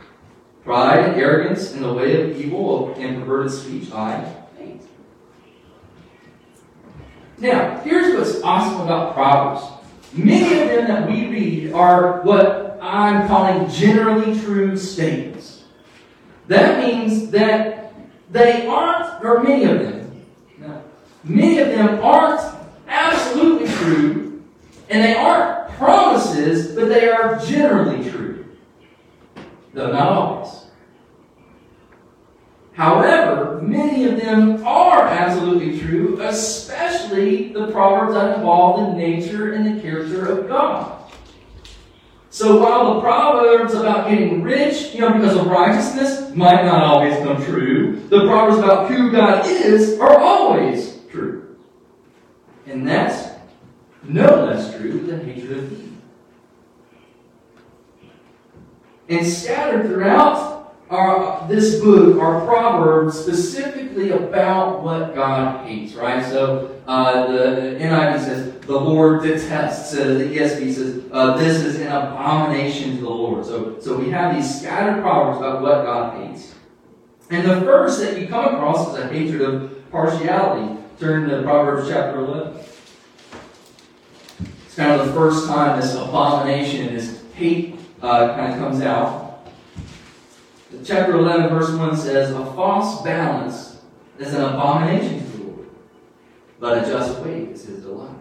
Pride 0.63 1.10
and 1.10 1.22
arrogance 1.22 1.74
in 1.74 1.82
the 1.82 1.94
way 1.94 2.32
of 2.32 2.39
evil 2.39 2.96
and 2.98 3.20
perverted 3.20 3.51
speech 3.51 3.92
I 3.92 4.34
hate. 4.58 4.82
Now, 7.38 7.82
here's 7.82 8.15
what's 8.15 8.42
awesome 8.42 8.82
about 8.82 9.13
Proverbs. 9.13 9.63
Many 10.13 10.62
of 10.62 10.70
them 10.70 10.88
that 10.88 11.10
we 11.10 11.27
read 11.27 11.74
are 11.74 12.22
what 12.22 12.80
I'm 12.82 13.27
calling 13.27 13.70
generally 13.70 14.39
true 14.39 14.77
statements. 14.77 15.63
That 16.48 16.80
means 16.80 17.30
that 17.32 17.75
they 18.29 18.67
aren't, 18.67 19.24
or 19.24 19.44
many 19.44 19.63
of 19.65 19.79
them, 19.79 20.25
no, 20.60 20.84
many 21.24 21.60
of 21.60 21.67
them 21.70 22.00
aren't 22.03 22.41
absolutely 22.88 23.67
true, 23.67 24.44
and 24.89 25.03
they 25.03 25.15
aren't 25.15 25.70
promises, 25.75 26.75
but 26.75 26.89
they 26.89 27.08
are 27.08 27.39
generally 27.39 28.10
true. 28.10 28.46
Though 29.74 29.91
not 29.91 30.08
always. 30.08 30.65
However, 32.74 33.62
many 33.62 34.05
of 34.05 34.20
them 34.20 34.65
are 34.65 35.08
absolutely 35.08 35.79
true, 35.79 36.22
especially 36.22 37.53
the 37.53 37.72
proverbs 37.72 38.13
that 38.13 38.38
involve 38.38 38.86
the 38.91 38.98
nature 38.98 39.53
and 39.53 39.65
the 39.65 39.82
character 39.82 40.25
of 40.25 40.50
God. 40.50 41.04
So 42.36 42.62
while 42.62 42.96
the 42.96 43.00
proverbs 43.00 43.74
about 43.75 44.10
getting 44.10 44.44
rich, 44.44 44.94
you 44.94 45.00
know, 45.00 45.13
because 45.13 45.38
of 45.38 45.48
righteousness, 45.48 46.36
might 46.36 46.65
not 46.65 46.84
always 46.84 47.15
come 47.20 47.42
true, 47.42 48.06
the 48.10 48.27
proverbs 48.27 48.58
about 48.58 48.92
who 48.92 49.10
God 49.10 49.46
is 49.46 49.98
are 50.01 50.20
always 50.20 51.00
true. 51.10 51.56
And 52.65 52.86
that's 52.86 53.30
no 54.04 54.48
less 54.48 54.75
true 54.75 55.00
than 55.00 55.25
hatred 55.25 55.60
of 55.60 55.72
evil. 55.72 55.98
And 59.08 59.25
scattered 59.25 59.86
throughout 59.86 60.54
our, 60.89 61.48
this 61.48 61.80
book 61.80 62.20
are 62.22 62.46
proverbs 62.46 63.20
specifically 63.20 64.12
about 64.12 64.84
what 64.84 65.15
God 65.15 65.68
hates, 65.68 65.94
right? 65.94 66.24
So 66.24 66.80
uh, 66.88 67.27
the 67.27 67.77
NIV 67.80 68.20
says, 68.20 68.60
the 68.65 68.80
Lord 68.80 69.24
detests. 69.24 69.96
Uh, 69.96 70.06
the 70.06 70.38
ESV 70.38 70.74
says, 70.74 71.04
uh, 71.12 71.38
this 71.38 71.63
is 71.63 71.80
an 71.80 71.88
abomination 71.88 72.98
to 72.98 73.01
the 73.01 73.10
Lord. 73.10 73.46
So, 73.46 73.80
so 73.80 73.98
we 73.98 74.10
have 74.12 74.36
these 74.36 74.62
scattered 74.62 75.01
proverbs 75.01 75.39
about 75.39 75.62
what 75.62 75.86
God 75.86 76.27
hates. 76.27 76.54
And 77.32 77.50
the 77.50 77.62
first 77.62 78.00
that 78.01 78.20
you 78.20 78.27
come 78.27 78.54
across 78.54 78.89
is 78.89 79.04
a 79.04 79.08
hatred 79.08 79.42
of 79.42 79.92
partiality. 79.92 80.80
Turn 81.00 81.27
to 81.30 81.42
Proverbs 81.42 81.89
chapter 81.89 82.20
11. 82.20 82.63
It's 84.65 84.75
kind 84.75 85.00
of 85.00 85.08
the 85.08 85.13
first 85.13 85.48
time 85.48 85.80
this 85.80 85.96
abomination, 85.96 86.94
this 86.94 87.24
hate 87.34 87.80
uh, 88.01 88.36
kind 88.36 88.54
of 88.54 88.60
comes 88.60 88.82
out. 88.82 89.25
Chapter 90.84 91.17
11, 91.17 91.50
verse 91.50 91.72
1 91.72 91.98
says, 91.98 92.32
A 92.32 92.46
false 92.53 93.01
balance 93.01 93.82
is 94.20 94.34
an 94.34 94.41
abomination 94.41 95.20
to 95.20 95.38
the 95.38 95.44
Lord, 95.44 95.67
but 96.60 96.77
a 96.77 96.82
just 96.82 97.20
weight 97.20 97.50
is 97.50 97.65
his 97.65 97.84
delight. 97.84 98.15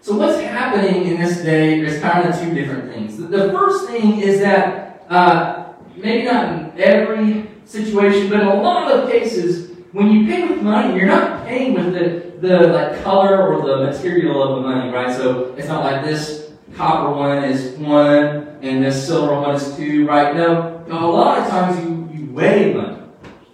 So 0.00 0.16
what's 0.16 0.40
happening 0.40 1.06
in 1.06 1.20
this 1.20 1.42
day 1.42 1.80
is 1.80 2.00
kind 2.00 2.28
of 2.28 2.38
two 2.38 2.52
different 2.54 2.92
things. 2.92 3.16
The 3.16 3.52
first 3.52 3.86
thing 3.88 4.20
is 4.20 4.40
that, 4.40 5.06
uh, 5.08 5.74
maybe 5.96 6.24
not 6.24 6.52
in 6.52 6.72
every 6.80 7.48
situation, 7.64 8.28
but 8.28 8.40
in 8.40 8.46
a 8.46 8.54
lot 8.54 8.90
of 8.90 9.10
cases, 9.10 9.70
when 9.92 10.10
you 10.10 10.26
pay 10.26 10.48
with 10.48 10.62
money, 10.62 10.96
you're 10.96 11.06
not 11.06 11.46
paying 11.46 11.74
with 11.74 11.92
the, 11.92 12.46
the 12.46 12.66
like 12.68 13.02
color 13.04 13.46
or 13.46 13.66
the 13.66 13.84
material 13.86 14.42
of 14.42 14.62
the 14.62 14.68
money, 14.68 14.90
right? 14.90 15.14
So 15.14 15.54
it's 15.56 15.68
not 15.68 15.84
like 15.84 16.04
this 16.04 16.41
copper 16.76 17.12
one 17.12 17.44
is 17.44 17.78
one 17.78 18.58
and 18.62 18.84
this 18.84 19.06
silver 19.06 19.40
one 19.40 19.54
is 19.54 19.76
two, 19.76 20.06
right? 20.06 20.34
No, 20.34 20.84
a 20.88 20.94
lot 20.94 21.38
of 21.38 21.48
times 21.48 21.84
you, 21.84 22.08
you 22.12 22.32
weigh 22.32 22.74
money, 22.74 23.02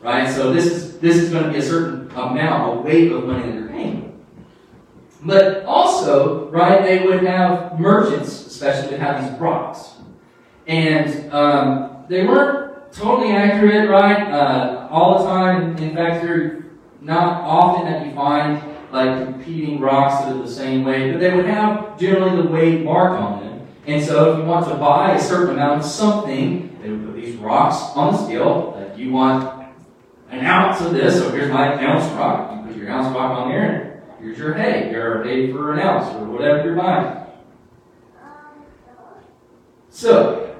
right? 0.02 0.30
So 0.30 0.52
this 0.52 0.66
is 0.66 0.98
this 0.98 1.16
is 1.16 1.30
going 1.30 1.44
to 1.44 1.50
be 1.50 1.58
a 1.58 1.62
certain 1.62 2.10
amount, 2.10 2.78
a 2.78 2.80
weight 2.82 3.12
of 3.12 3.24
money 3.24 3.42
that 3.46 3.54
you're 3.54 3.68
paying. 3.68 4.24
But 5.22 5.64
also, 5.64 6.48
right, 6.50 6.82
they 6.82 7.04
would 7.04 7.22
have 7.24 7.78
merchants, 7.78 8.46
especially, 8.46 8.92
would 8.92 9.00
have 9.00 9.28
these 9.28 9.40
rocks. 9.40 9.94
And 10.66 11.32
um, 11.32 12.04
they 12.08 12.26
weren't 12.26 12.92
totally 12.92 13.32
accurate, 13.32 13.88
right, 13.88 14.30
uh, 14.30 14.88
all 14.90 15.18
the 15.18 15.24
time. 15.24 15.76
In 15.78 15.94
fact, 15.94 16.22
they're 16.22 16.64
not 17.00 17.42
often 17.42 17.86
that 17.86 18.06
you 18.06 18.14
find 18.14 18.62
like 18.92 19.24
competing 19.24 19.80
rocks 19.80 20.24
that 20.24 20.34
are 20.34 20.42
the 20.42 20.50
same 20.50 20.84
weight, 20.84 21.12
but 21.12 21.20
they 21.20 21.34
would 21.34 21.44
have 21.44 21.98
generally 21.98 22.42
the 22.42 22.48
weight 22.48 22.82
mark 22.82 23.18
on 23.18 23.40
them. 23.40 23.66
And 23.86 24.04
so 24.04 24.32
if 24.32 24.38
you 24.38 24.44
want 24.44 24.66
to 24.68 24.74
buy 24.74 25.14
a 25.14 25.20
certain 25.20 25.54
amount 25.54 25.80
of 25.80 25.86
something, 25.86 26.78
they 26.82 26.90
would 26.90 27.06
put 27.06 27.16
these 27.16 27.36
rocks 27.36 27.76
on 27.96 28.12
the 28.12 28.24
scale. 28.24 28.74
Like 28.78 28.98
you 28.98 29.12
want 29.12 29.66
an 30.30 30.44
ounce 30.44 30.80
of 30.80 30.92
this, 30.92 31.18
so 31.18 31.30
here's 31.30 31.50
my 31.50 31.74
ounce 31.84 32.04
rock. 32.14 32.54
You 32.54 32.66
put 32.66 32.76
your 32.76 32.90
ounce 32.90 33.14
rock 33.14 33.38
on 33.38 33.48
there, 33.48 34.02
and 34.10 34.22
here's 34.22 34.38
your 34.38 34.54
hay. 34.54 34.90
You're 34.90 35.22
paid 35.24 35.52
for 35.52 35.72
an 35.72 35.80
ounce 35.80 36.14
or 36.16 36.26
whatever 36.26 36.64
you're 36.64 36.76
buying. 36.76 37.26
So 39.90 40.56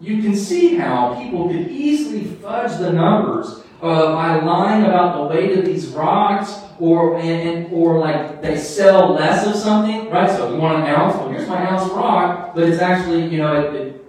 you 0.00 0.20
can 0.20 0.36
see 0.36 0.74
how 0.74 1.14
people 1.14 1.48
could 1.48 1.68
easily 1.68 2.24
fudge 2.24 2.76
the 2.78 2.92
numbers 2.92 3.62
uh, 3.80 4.12
by 4.14 4.40
lying 4.40 4.84
about 4.84 5.16
the 5.16 5.34
weight 5.34 5.56
of 5.58 5.64
these 5.64 5.86
rocks 5.88 6.52
or 6.82 7.16
and, 7.20 7.72
or 7.72 8.00
like 8.00 8.42
they 8.42 8.58
sell 8.58 9.14
less 9.14 9.46
of 9.46 9.54
something, 9.54 10.10
right? 10.10 10.28
So 10.28 10.52
you 10.52 10.58
want 10.58 10.82
an 10.82 10.92
ounce, 10.92 11.14
well, 11.14 11.28
here's 11.28 11.46
my 11.46 11.64
ounce 11.64 11.88
rock, 11.92 12.56
but 12.56 12.64
it's 12.64 12.82
actually, 12.82 13.28
you 13.28 13.38
know, 13.38 13.54
it, 13.54 13.74
it 13.74 14.04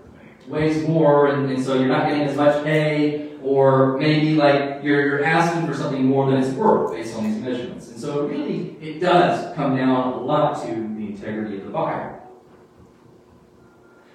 weighs 0.48 0.82
more, 0.88 1.28
and, 1.28 1.52
and, 1.52 1.64
so 1.64 1.76
you're 1.76 1.88
not 1.88 2.08
getting 2.08 2.24
as 2.24 2.36
much 2.36 2.66
hay, 2.66 3.38
or 3.44 4.00
maybe 4.00 4.34
like 4.34 4.82
you're, 4.82 5.06
you're 5.06 5.24
asking 5.24 5.68
for 5.68 5.76
something 5.76 6.04
more 6.04 6.32
than 6.32 6.42
it's 6.42 6.52
worth 6.54 6.92
based 6.92 7.16
on 7.16 7.26
these 7.26 7.40
measurements. 7.40 7.92
And 7.92 8.00
so 8.00 8.26
it 8.26 8.32
really, 8.32 8.76
it 8.82 9.00
does 9.00 9.54
come 9.56 9.78
down 9.78 10.14
a 10.14 10.18
lot 10.18 10.60
to 10.66 10.68
the 10.68 11.06
integrity 11.06 11.58
of 11.58 11.66
the 11.66 11.70
buyer. 11.70 12.22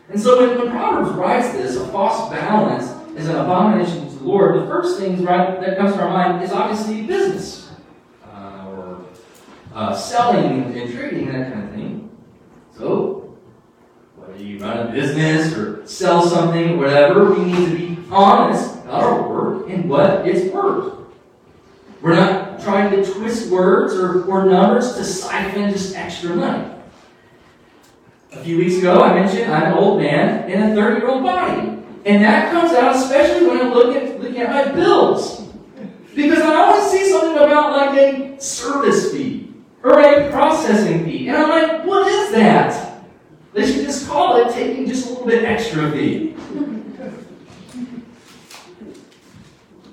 And 0.08 0.20
so 0.20 0.36
when, 0.36 0.58
when 0.58 0.70
Proverbs 0.72 1.10
writes 1.10 1.52
this, 1.52 1.76
a 1.76 1.86
false 1.92 2.28
balance 2.32 2.86
is 3.16 3.28
an 3.28 3.36
abomination 3.36 4.08
to 4.08 4.14
the 4.16 4.24
Lord, 4.24 4.60
the 4.60 4.66
first 4.66 4.98
thing 4.98 5.24
right, 5.24 5.60
that 5.60 5.78
comes 5.78 5.94
to 5.94 6.02
our 6.02 6.08
mind 6.08 6.42
is 6.42 6.50
obviously 6.50 7.02
business 7.02 7.67
uh, 9.78 9.94
selling 9.94 10.76
and 10.76 10.92
trading, 10.92 11.26
that 11.32 11.52
kind 11.52 11.68
of 11.68 11.74
thing. 11.74 12.10
So, 12.76 13.38
whether 14.16 14.42
you 14.42 14.58
run 14.58 14.88
a 14.88 14.90
business 14.90 15.56
or 15.56 15.86
sell 15.86 16.26
something, 16.26 16.78
whatever, 16.78 17.32
we 17.32 17.44
need 17.44 17.66
to 17.66 17.76
be 17.76 17.98
honest 18.10 18.74
about 18.82 19.04
our 19.04 19.28
work 19.28 19.70
and 19.70 19.88
what 19.88 20.26
it's 20.26 20.52
worth. 20.52 20.94
We're 22.00 22.16
not 22.16 22.60
trying 22.60 22.90
to 22.90 23.12
twist 23.12 23.50
words 23.52 23.94
or, 23.94 24.24
or 24.24 24.46
numbers 24.46 24.94
to 24.94 25.04
siphon 25.04 25.70
just 25.70 25.94
extra 25.94 26.34
money. 26.34 26.74
A 28.32 28.42
few 28.42 28.58
weeks 28.58 28.78
ago, 28.78 29.00
I 29.00 29.14
mentioned 29.14 29.52
I'm 29.52 29.72
an 29.72 29.78
old 29.78 30.00
man 30.00 30.50
in 30.50 30.60
a 30.60 30.74
30 30.74 31.00
year 31.00 31.08
old 31.08 31.22
body. 31.22 31.76
And 32.04 32.24
that 32.24 32.50
comes 32.50 32.72
out 32.72 32.96
especially 32.96 33.46
when 33.46 33.60
I 33.60 33.68
look 33.68 33.94
at, 33.94 34.20
looking 34.20 34.38
at 34.38 34.50
my 34.50 34.72
bills. 34.72 35.48
Because 36.16 36.40
I 36.40 36.54
always 36.54 36.90
see 36.90 37.08
something 37.10 37.36
about 37.36 37.76
like 37.76 37.98
a 37.98 38.40
service 38.40 39.12
fee 39.12 39.37
or 39.82 40.00
a 40.00 40.30
processing 40.30 41.04
fee. 41.04 41.28
And 41.28 41.36
I'm 41.36 41.48
like, 41.48 41.84
what 41.84 42.06
is 42.08 42.32
that? 42.32 43.02
They 43.52 43.66
should 43.66 43.84
just 43.84 44.08
call 44.08 44.36
it 44.36 44.52
taking 44.52 44.86
just 44.86 45.06
a 45.06 45.10
little 45.10 45.26
bit 45.26 45.44
extra 45.44 45.90
fee. 45.92 46.34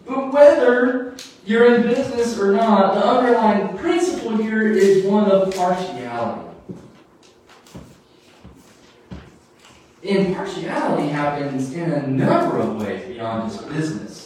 but 0.05 0.33
whether 0.33 1.15
you're 1.45 1.75
in 1.75 1.83
business 1.83 2.39
or 2.39 2.51
not, 2.51 2.95
the 2.95 3.05
underlying 3.05 3.77
principle 3.77 4.35
here 4.37 4.67
is 4.67 5.05
one 5.05 5.29
of 5.29 5.53
partiality. 5.55 6.41
Impartiality 10.01 11.07
happens 11.09 11.73
in 11.73 11.91
a 11.91 12.07
number 12.07 12.59
of 12.59 12.81
ways 12.81 13.07
beyond 13.07 13.51
just 13.51 13.67
business. 13.69 14.24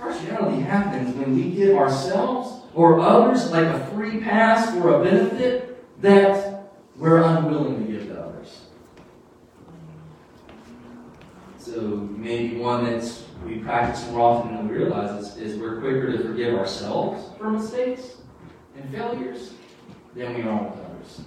Partiality 0.00 0.62
happens 0.62 1.14
when 1.16 1.36
we 1.36 1.50
give 1.50 1.76
ourselves 1.76 2.64
or 2.74 3.00
others 3.00 3.50
like 3.50 3.66
a 3.66 3.86
free 3.88 4.20
pass 4.20 4.74
or 4.76 5.00
a 5.00 5.04
benefit 5.04 5.84
that 6.00 6.72
we're 6.96 7.22
unwilling 7.22 7.86
to 7.86 7.92
give 7.92 8.08
to 8.08 8.20
others. 8.20 8.62
So 11.58 11.80
maybe 12.16 12.56
one 12.56 12.84
that 12.84 13.12
we 13.44 13.58
practice 13.58 14.08
more 14.10 14.20
often 14.20 14.56
than 14.56 14.68
we 14.68 14.76
realize 14.76 15.26
is, 15.26 15.36
is 15.36 15.58
we're 15.58 15.80
quicker 15.80 16.12
to 16.12 16.22
forgive 16.22 16.54
ourselves 16.54 17.24
for 17.38 17.50
mistakes 17.50 18.16
and 18.76 18.90
failures 18.90 19.52
than 20.14 20.34
we 20.34 20.42
are 20.42 20.62
with 20.64 20.78
others. 20.84 21.20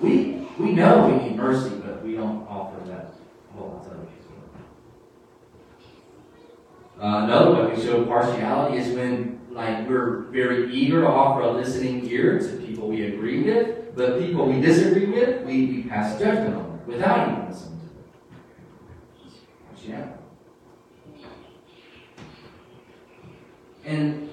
We 0.00 0.48
we 0.58 0.72
know 0.72 1.08
we 1.08 1.28
need 1.28 1.36
mercy, 1.36 1.74
but 1.84 2.04
we 2.04 2.14
don't 2.14 2.46
offer 2.46 2.78
that 2.88 3.14
whole 3.54 3.70
lot 3.70 3.84
to 3.84 3.90
others. 3.90 4.08
Uh, 7.04 7.24
another 7.24 7.54
way 7.54 7.74
we 7.74 7.82
show 7.82 8.02
partiality 8.06 8.78
is 8.78 8.96
when 8.96 9.38
like 9.50 9.86
we're 9.86 10.20
very 10.30 10.72
eager 10.72 11.02
to 11.02 11.06
offer 11.06 11.42
a 11.42 11.50
listening 11.50 12.08
ear 12.08 12.38
to 12.38 12.56
people 12.56 12.88
we 12.88 13.04
agree 13.04 13.42
with, 13.42 13.94
but 13.94 14.18
people 14.18 14.46
we 14.46 14.58
disagree 14.58 15.04
with, 15.04 15.44
we, 15.44 15.66
we 15.66 15.82
pass 15.82 16.18
judgment 16.18 16.54
on 16.54 16.80
without 16.86 17.28
even 17.28 17.46
listening 17.46 17.78
to 17.78 17.86
them. 17.86 17.98
Partiality. 19.74 20.12
And 23.84 24.30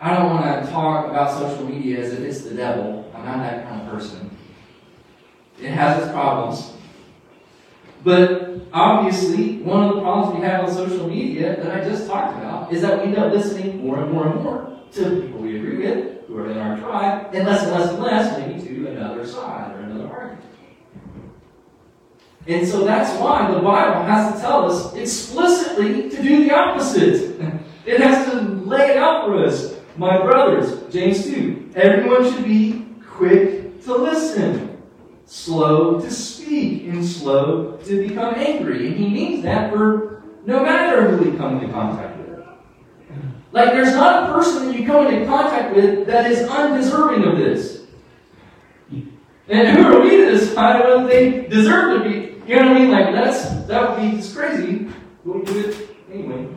I 0.00 0.14
don't 0.14 0.30
want 0.30 0.64
to 0.64 0.70
talk 0.70 1.10
about 1.10 1.36
social 1.36 1.66
media 1.66 1.98
as 1.98 2.12
if 2.12 2.20
it's 2.20 2.42
the 2.42 2.54
devil. 2.54 3.10
I'm 3.12 3.24
not 3.24 3.38
that 3.38 3.66
kind 3.66 3.82
of 3.82 3.88
person. 3.88 4.30
It 5.60 5.70
has 5.70 6.00
its 6.00 6.12
problems. 6.12 6.74
But 8.04 8.62
obviously, 8.72 9.58
one 9.62 9.84
of 9.84 9.94
the 9.96 10.00
problems 10.02 10.36
we 10.36 10.44
have 10.44 10.64
on 10.64 10.74
social 10.74 11.08
media 11.08 11.56
that 11.62 11.70
I 11.70 11.88
just 11.88 12.08
talked 12.08 12.36
about 12.38 12.72
is 12.72 12.82
that 12.82 12.98
we 12.98 13.06
end 13.06 13.18
up 13.18 13.32
listening 13.32 13.86
more 13.86 14.02
and 14.02 14.12
more 14.12 14.26
and 14.26 14.42
more 14.42 14.80
to 14.92 15.22
people 15.22 15.40
we 15.40 15.56
agree 15.58 15.86
with, 15.86 16.26
who 16.26 16.38
are 16.38 16.50
in 16.50 16.58
our 16.58 16.78
tribe, 16.78 17.34
and 17.34 17.46
less 17.46 17.62
and 17.62 17.72
less 17.72 17.90
and 17.90 18.02
less 18.02 18.38
maybe 18.38 18.60
to 18.60 18.88
another 18.88 19.26
side 19.26 19.74
or 19.76 19.80
another 19.80 20.12
argument. 20.12 20.44
And 22.46 22.66
so 22.66 22.84
that's 22.84 23.18
why 23.20 23.50
the 23.52 23.60
Bible 23.60 24.02
has 24.02 24.34
to 24.34 24.40
tell 24.40 24.70
us 24.70 24.94
explicitly 24.94 26.10
to 26.10 26.22
do 26.22 26.44
the 26.44 26.54
opposite. 26.54 27.40
It 27.84 27.98
has 28.00 28.30
to 28.30 28.42
lay 28.42 28.90
it 28.92 28.96
out 28.96 29.26
for 29.26 29.44
us. 29.44 29.74
My 29.96 30.18
brothers, 30.18 30.82
James 30.92 31.24
2, 31.24 31.72
everyone 31.74 32.32
should 32.32 32.44
be 32.44 32.86
quick 33.04 33.82
to 33.82 33.94
listen, 33.96 34.71
slow 35.32 35.98
to 35.98 36.10
speak, 36.10 36.84
and 36.88 37.02
slow 37.02 37.78
to 37.78 38.06
become 38.06 38.34
angry. 38.34 38.88
And 38.88 38.96
he 38.96 39.08
means 39.08 39.42
that 39.44 39.72
for 39.72 40.22
no 40.44 40.62
matter 40.62 41.08
who 41.08 41.30
we 41.30 41.36
come 41.38 41.58
into 41.58 41.72
contact 41.72 42.18
with. 42.18 42.40
Like, 43.50 43.70
there's 43.70 43.94
not 43.94 44.24
a 44.28 44.32
person 44.34 44.66
that 44.66 44.78
you 44.78 44.86
come 44.86 45.06
into 45.06 45.24
contact 45.24 45.74
with 45.74 46.06
that 46.06 46.30
is 46.30 46.46
undeserving 46.46 47.24
of 47.24 47.38
this. 47.38 47.84
And 49.48 49.78
who 49.78 49.84
are 49.84 50.00
we 50.02 50.10
to 50.10 50.32
decide 50.32 50.84
whether 50.84 51.06
they 51.06 51.48
deserve 51.48 52.02
to 52.02 52.10
be? 52.10 52.42
You 52.46 52.56
know 52.56 52.68
what 52.68 52.76
I 52.76 52.78
mean? 52.78 52.90
Like, 52.90 53.14
that's, 53.14 53.48
that 53.68 53.88
would 53.88 54.02
be 54.02 54.18
just 54.18 54.36
crazy. 54.36 54.88
But 55.24 55.34
we 55.34 55.44
do 55.44 55.60
it 55.60 55.96
anyway. 56.12 56.48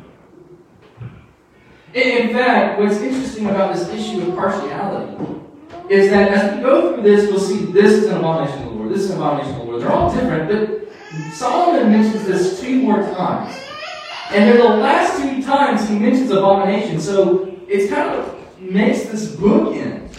In 1.93 2.33
fact, 2.33 2.77
what's 2.77 2.97
interesting 2.97 3.49
about 3.49 3.73
this 3.73 3.87
issue 3.87 4.27
of 4.27 4.35
partiality 4.35 5.34
is 5.89 6.09
that 6.09 6.31
as 6.31 6.55
we 6.55 6.61
go 6.61 6.93
through 6.93 7.03
this, 7.03 7.29
we'll 7.29 7.39
see 7.39 7.65
this 7.65 7.91
is 7.93 8.05
an 8.05 8.17
abomination 8.17 8.63
of 8.63 8.69
the 8.69 8.75
Lord, 8.75 8.89
this 8.91 9.01
is 9.01 9.11
an 9.11 9.17
abomination 9.17 9.53
of 9.53 9.59
the 9.59 9.63
Lord. 9.63 9.81
They're 9.81 9.91
all 9.91 10.13
different, 10.13 10.49
but 10.49 11.33
Solomon 11.33 11.91
mentions 11.91 12.25
this 12.25 12.59
two 12.59 12.81
more 12.81 13.01
times. 13.01 13.55
And 14.31 14.49
they're 14.49 14.57
the 14.57 14.77
last 14.77 15.21
two 15.21 15.43
times 15.43 15.87
he 15.87 15.99
mentions 15.99 16.31
abomination, 16.31 16.99
so 16.99 17.55
it's 17.67 17.91
kind 17.93 18.09
of 18.09 18.35
makes 18.59 19.03
this 19.03 19.35
book 19.35 19.75
end. 19.75 20.09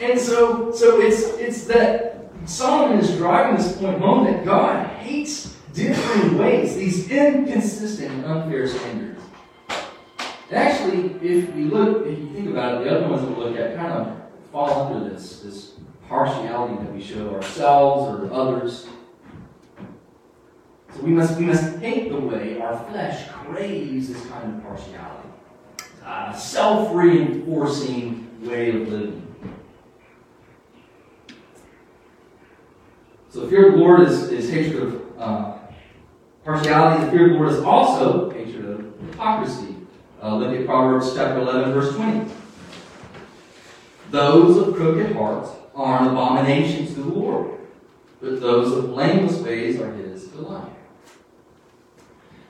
And 0.00 0.18
so, 0.18 0.72
so 0.72 1.00
it's 1.00 1.22
it's 1.38 1.64
that 1.66 2.30
Solomon 2.46 2.98
is 2.98 3.16
driving 3.16 3.56
this 3.56 3.76
point 3.76 3.98
home 3.98 4.24
that 4.24 4.44
God 4.44 4.86
hates 4.98 5.56
different 5.72 6.38
ways, 6.38 6.76
these 6.76 7.10
inconsistent 7.10 8.10
and 8.10 8.24
unfair 8.24 8.66
standards. 8.66 9.20
actually, 10.50 11.10
if 11.22 11.52
we 11.54 11.64
look, 11.64 12.06
if 12.06 12.18
you 12.18 12.30
think 12.32 12.48
about 12.48 12.80
it, 12.80 12.84
the 12.84 12.96
other 12.96 13.08
ones 13.08 13.22
that 13.22 13.36
we 13.36 13.44
look 13.44 13.58
at 13.58 13.76
kind 13.76 13.92
of 13.92 14.25
fall 14.56 14.86
under 14.86 15.10
this, 15.10 15.40
this 15.40 15.72
partiality 16.08 16.82
that 16.82 16.94
we 16.94 17.02
show 17.02 17.34
ourselves 17.34 18.08
or 18.08 18.32
others. 18.32 18.86
So 20.94 21.02
we 21.02 21.10
must, 21.10 21.38
we 21.38 21.44
must 21.44 21.76
hate 21.76 22.08
the 22.08 22.18
way 22.18 22.58
our 22.58 22.82
flesh 22.88 23.28
craves 23.28 24.08
this 24.08 24.24
kind 24.28 24.56
of 24.56 24.62
partiality. 24.62 25.28
A 26.06 26.34
self-reinforcing 26.34 28.48
way 28.48 28.70
of 28.70 28.88
living. 28.88 29.22
So 33.28 33.46
fear 33.48 33.68
of 33.68 33.74
the 33.74 33.80
Lord 33.80 34.08
is, 34.08 34.30
is 34.30 34.48
hatred 34.48 34.84
of 34.84 35.02
uh, 35.18 35.58
partiality. 36.46 37.04
The 37.04 37.10
fear 37.10 37.26
of 37.26 37.32
the 37.32 37.38
Lord 37.38 37.52
is 37.52 37.62
also 37.62 38.30
hatred 38.30 38.64
of 38.64 38.80
hypocrisy. 39.10 39.76
Uh, 40.22 40.36
look 40.36 40.58
at 40.58 40.64
Proverbs 40.64 41.14
chapter 41.14 41.40
11, 41.40 41.74
verse 41.74 41.94
20. 41.94 42.35
Those 44.10 44.68
of 44.68 44.74
crooked 44.76 45.14
hearts 45.16 45.50
are 45.74 46.02
an 46.02 46.08
abomination 46.08 46.86
to 46.86 46.94
the 46.94 47.08
Lord, 47.08 47.58
but 48.20 48.40
those 48.40 48.72
of 48.72 48.90
blameless 48.90 49.40
ways 49.40 49.80
are 49.80 49.92
his 49.92 50.28
delight. 50.28 50.72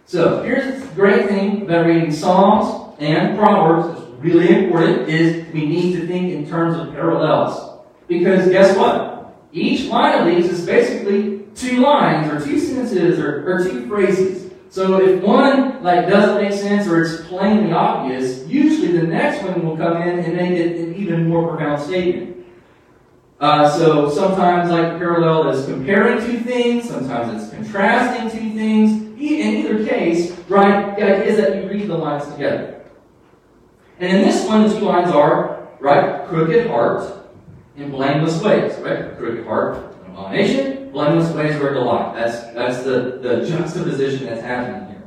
So 0.05 0.43
here's 0.43 0.83
the 0.83 0.95
great 0.95 1.27
thing 1.29 1.63
about 1.63 1.87
reading 1.87 2.13
Psalms 2.13 2.95
and 3.01 3.37
Proverbs. 3.37 4.01
It's 4.01 4.11
really 4.21 4.65
important. 4.65 5.09
Is 5.09 5.53
we 5.53 5.67
need 5.67 6.01
to 6.01 6.07
think 6.07 6.33
in 6.33 6.49
terms 6.49 6.77
of 6.77 6.95
parallels 6.95 7.81
because 8.07 8.49
guess 8.49 8.77
what? 8.77 9.37
Each 9.53 9.89
line 9.89 10.19
of 10.21 10.27
these 10.27 10.51
is 10.51 10.65
basically 10.65 11.45
two 11.55 11.81
lines 11.81 12.31
or 12.33 12.45
two 12.45 12.61
sentences 12.61 13.19
or, 13.19 13.51
or 13.51 13.65
two 13.65 13.89
phrases. 13.89 14.46
So 14.69 15.01
if 15.01 15.23
one 15.23 15.83
like 15.83 16.09
doesn't 16.09 16.43
make 16.43 16.53
sense 16.53 16.87
or 16.89 17.03
it's 17.03 17.27
plainly 17.27 17.73
obvious, 17.73 18.47
usually 18.47 18.99
the 18.99 19.07
next 19.07 19.43
one 19.43 19.65
will 19.65 19.77
come 19.77 20.03
in 20.03 20.19
and 20.19 20.37
make 20.37 20.53
it 20.53 20.77
an 20.79 20.95
even 20.95 21.29
more 21.29 21.49
profound 21.49 21.83
statement. 21.83 22.37
Uh, 23.39 23.69
so 23.69 24.09
sometimes 24.11 24.71
like 24.71 24.99
parallel 24.99 25.49
is 25.51 25.67
comparing 25.67 26.19
two 26.25 26.41
things, 26.41 26.89
sometimes 26.89 27.43
it's 27.43 27.53
contrasting 27.53 28.31
two 28.31 28.55
things. 28.55 29.03
In 29.17 29.21
either 29.21 29.87
case, 29.87 30.33
right, 30.49 30.97
the 30.97 31.03
idea 31.03 31.25
is 31.25 31.37
that 31.39 31.57
you 31.57 31.69
read 31.71 31.89
the 31.89 31.97
lines 31.97 32.31
together. 32.33 32.85
And 33.99 34.17
in 34.17 34.23
this 34.23 34.47
one, 34.47 34.69
the 34.69 34.79
two 34.79 34.85
lines 34.85 35.11
are, 35.11 35.69
right, 35.81 36.27
crooked 36.29 36.67
heart 36.67 37.31
and 37.77 37.91
blameless 37.91 38.43
ways, 38.43 38.79
right? 38.79 39.17
Crooked 39.17 39.47
heart, 39.47 39.96
abomination, 40.17 40.91
blameless 40.93 41.33
ways 41.35 41.57
a 41.57 41.75
delight. 41.75 42.15
That's, 42.15 42.41
that's 42.55 42.83
the, 42.83 43.19
the 43.23 43.47
juxtaposition 43.47 44.27
that's 44.27 44.41
happening 44.41 44.89
here. 44.89 45.03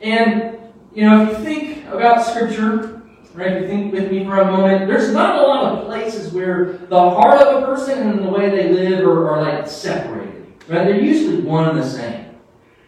And, 0.00 0.58
you 0.94 1.08
know, 1.08 1.22
if 1.22 1.38
you 1.38 1.44
think 1.44 1.86
about 1.86 2.24
Scripture, 2.24 3.02
right, 3.34 3.52
if 3.52 3.62
you 3.62 3.68
think 3.68 3.92
with 3.92 4.10
me 4.10 4.24
for 4.24 4.40
a 4.40 4.50
moment, 4.50 4.88
there's 4.88 5.12
not 5.12 5.36
a 5.36 5.46
lot 5.46 5.72
of 5.72 5.86
places 5.86 6.32
where 6.32 6.72
the 6.88 6.98
heart 6.98 7.40
of 7.40 7.62
a 7.62 7.66
person 7.66 8.08
and 8.08 8.24
the 8.24 8.28
way 8.28 8.50
they 8.50 8.72
live 8.72 9.06
are, 9.06 9.30
are 9.30 9.42
like 9.42 9.68
separated, 9.68 10.46
right? 10.68 10.84
They're 10.84 11.00
usually 11.00 11.42
one 11.42 11.68
and 11.68 11.78
the 11.78 11.88
same. 11.88 12.26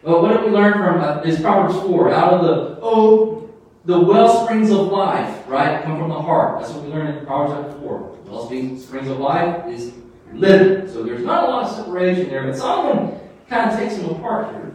But 0.03 0.21
what 0.21 0.33
did 0.33 0.43
we 0.45 0.51
learn 0.51 0.73
from 0.73 0.99
uh, 0.99 1.21
is 1.21 1.39
Proverbs 1.39 1.79
4? 1.85 2.11
Out 2.11 2.33
of 2.33 2.41
the, 2.41 2.79
oh, 2.81 3.49
the 3.85 3.99
well 3.99 4.43
springs 4.43 4.71
of 4.71 4.87
life, 4.87 5.47
right, 5.47 5.83
come 5.83 5.97
from 5.99 6.09
the 6.09 6.21
heart. 6.21 6.59
That's 6.59 6.73
what 6.73 6.83
we 6.83 6.91
learn 6.91 7.15
in 7.15 7.25
Proverbs 7.25 7.69
chapter 7.69 7.79
4. 7.87 8.17
Well 8.25 8.47
springs 8.47 9.09
of 9.09 9.19
life 9.19 9.67
is 9.67 9.93
living. 10.33 10.87
So 10.87 11.03
there's 11.03 11.23
not 11.23 11.43
a 11.43 11.47
lot 11.47 11.63
of 11.65 11.75
separation 11.75 12.29
there, 12.29 12.45
but 12.45 12.57
Solomon 12.57 13.19
kind 13.49 13.71
of 13.71 13.77
takes 13.77 13.95
them 13.97 14.09
apart 14.09 14.53
here. 14.53 14.73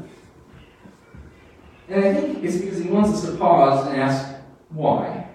And 1.88 2.05
I 2.05 2.14
think 2.14 2.42
it's 2.42 2.57
because 2.57 2.79
he 2.83 2.90
wants 2.90 3.11
us 3.11 3.31
to 3.31 3.37
pause 3.37 3.87
and 3.87 4.01
ask 4.01 4.37
why. 4.71 5.29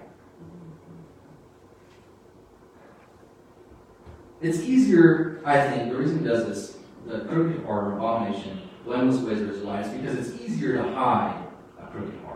It's 4.42 4.60
easier, 4.60 5.42
I 5.46 5.70
think, 5.70 5.92
the 5.92 5.98
reason 5.98 6.20
he 6.20 6.26
does 6.26 6.46
this, 6.46 6.78
the 7.06 7.20
crooked 7.26 7.64
heart 7.64 7.94
abomination, 7.94 8.60
blameless 8.84 9.22
ways 9.22 9.42
of 9.42 9.48
his 9.48 9.62
life, 9.62 9.92
because 9.94 10.16
it's 10.16 10.42
easier 10.42 10.78
to 10.78 10.84
hide 10.94 11.44
a 11.80 11.86
crooked 11.88 12.20
heart. 12.26 12.31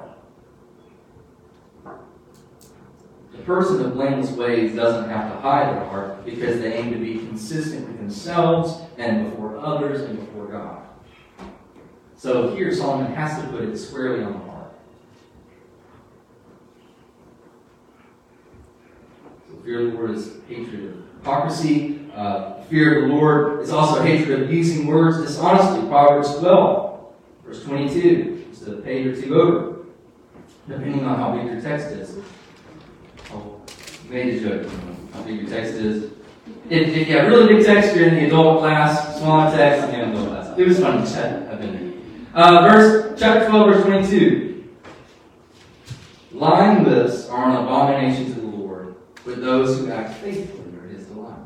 The 3.36 3.44
person 3.44 3.86
of 3.86 3.94
blameless 3.94 4.32
ways 4.32 4.76
doesn't 4.76 5.10
have 5.10 5.32
to 5.32 5.40
hide 5.40 5.76
their 5.76 5.86
heart 5.86 6.26
because 6.26 6.60
they 6.60 6.74
aim 6.74 6.92
to 6.92 7.00
be 7.00 7.16
consistent 7.20 7.88
with 7.88 7.98
themselves 7.98 8.82
and 8.98 9.30
before 9.30 9.58
others 9.58 10.02
and 10.02 10.20
before 10.20 10.48
God. 10.48 10.82
So 12.16 12.56
here 12.56 12.74
Solomon 12.74 13.14
has 13.14 13.42
to 13.42 13.48
put 13.50 13.64
it 13.64 13.78
squarely 13.78 14.24
on 14.24 14.34
the 14.34 14.40
heart. 14.40 14.74
So 19.50 19.58
fear 19.64 19.86
of 19.86 19.92
the 19.92 19.98
Lord 19.98 20.12
is 20.12 20.38
hatred 20.48 20.86
of 20.86 21.04
hypocrisy. 21.20 22.10
Uh, 22.16 22.62
fear 22.64 23.04
of 23.04 23.10
the 23.10 23.16
Lord 23.16 23.62
is 23.62 23.70
also 23.70 24.02
hatred 24.02 24.44
of 24.44 24.54
using 24.54 24.88
words 24.88 25.22
dishonestly. 25.22 25.88
Proverbs 25.90 26.36
12, 26.38 27.14
verse 27.46 27.64
22. 27.64 28.46
Just 28.50 28.68
a 28.68 28.78
page 28.78 29.08
or 29.08 29.22
two 29.22 29.42
over, 29.42 29.86
depending 30.68 31.04
on 31.04 31.20
how 31.20 31.36
big 31.36 31.52
your 31.52 31.62
text 31.62 31.88
is. 31.88 32.18
Made 34.10 34.36
a 34.36 34.40
joke. 34.40 34.72
How 35.14 35.22
big 35.24 35.42
your 35.42 35.50
text 35.50 35.74
is. 35.74 36.12
If, 36.70 36.88
if 36.90 37.08
you 37.08 37.18
have 37.18 37.28
really 37.28 37.56
big 37.56 37.66
text, 37.66 37.96
you're 37.96 38.08
in 38.08 38.16
the 38.16 38.28
adult 38.28 38.60
class. 38.60 39.18
Smaller 39.18 39.56
text, 39.56 39.90
in 39.90 40.00
the 40.00 40.10
adult 40.12 40.30
class. 40.30 40.58
It 40.58 40.68
was 40.68 40.80
fun. 40.80 41.00
Just 41.00 41.16
had, 41.18 41.48
I've 41.48 41.60
been 41.60 41.74
there. 41.74 42.44
Uh, 42.44 42.62
verse 42.62 43.20
chapter 43.20 43.50
12, 43.50 43.74
verse 43.74 43.84
22. 43.86 44.76
Lying 46.34 46.84
lips 46.84 47.30
are 47.30 47.50
an 47.50 47.56
abomination 47.64 48.26
to 48.34 48.42
the 48.42 48.48
Lord, 48.48 48.96
but 49.24 49.42
those 49.42 49.80
who 49.80 49.90
act 49.90 50.16
faithfully 50.16 50.78
are 50.78 50.88
his 50.88 51.06
delight. 51.06 51.40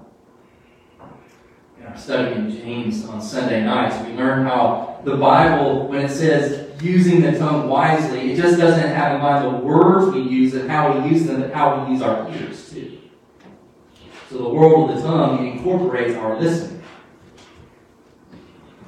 In 1.80 1.86
our 1.86 1.98
study 1.98 2.36
in 2.36 2.52
James 2.52 3.06
on 3.06 3.22
Sunday 3.22 3.64
nights, 3.64 4.04
we 4.06 4.14
learn 4.14 4.46
how 4.46 5.00
the 5.06 5.16
Bible, 5.16 5.88
when 5.88 6.06
it 6.06 6.10
says 6.10 6.69
using 6.82 7.22
the 7.22 7.38
tongue 7.38 7.68
wisely, 7.68 8.32
it 8.32 8.36
just 8.36 8.58
doesn't 8.58 8.90
have 8.90 9.16
in 9.16 9.22
mind 9.22 9.46
the 9.46 9.58
words 9.60 10.14
we 10.14 10.22
use 10.22 10.54
and 10.54 10.70
how 10.70 10.98
we 10.98 11.10
use 11.10 11.26
them, 11.26 11.42
but 11.42 11.54
how 11.54 11.86
we 11.86 11.94
use 11.94 12.02
our 12.02 12.30
ears 12.32 12.72
too. 12.72 12.98
So 14.30 14.38
the 14.38 14.50
world 14.50 14.90
of 14.90 14.98
the 14.98 15.02
tongue 15.02 15.48
incorporates 15.48 16.16
our 16.16 16.40
listening. 16.40 16.84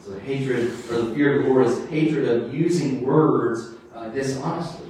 So 0.04 0.18
hatred, 0.20 0.72
or 0.90 1.02
the 1.02 1.16
fear 1.16 1.40
of 1.40 1.46
the 1.46 1.50
Lord 1.50 1.68
is 1.68 1.88
hatred 1.90 2.28
of 2.28 2.54
using 2.54 3.02
words 3.02 3.76
uh, 3.96 4.10
dishonestly 4.10 4.90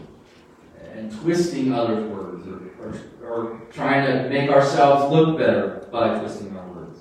and 0.94 1.12
twisting 1.22 1.74
other 1.74 2.08
words 2.08 2.48
or, 2.48 2.72
or, 2.82 3.00
or 3.24 3.62
trying 3.72 4.06
to 4.06 4.30
make 4.30 4.50
ourselves 4.50 5.14
look 5.14 5.38
better 5.38 5.88
by 5.92 6.20
twisting 6.20 6.56
our 6.56 6.68
words. 6.68 7.00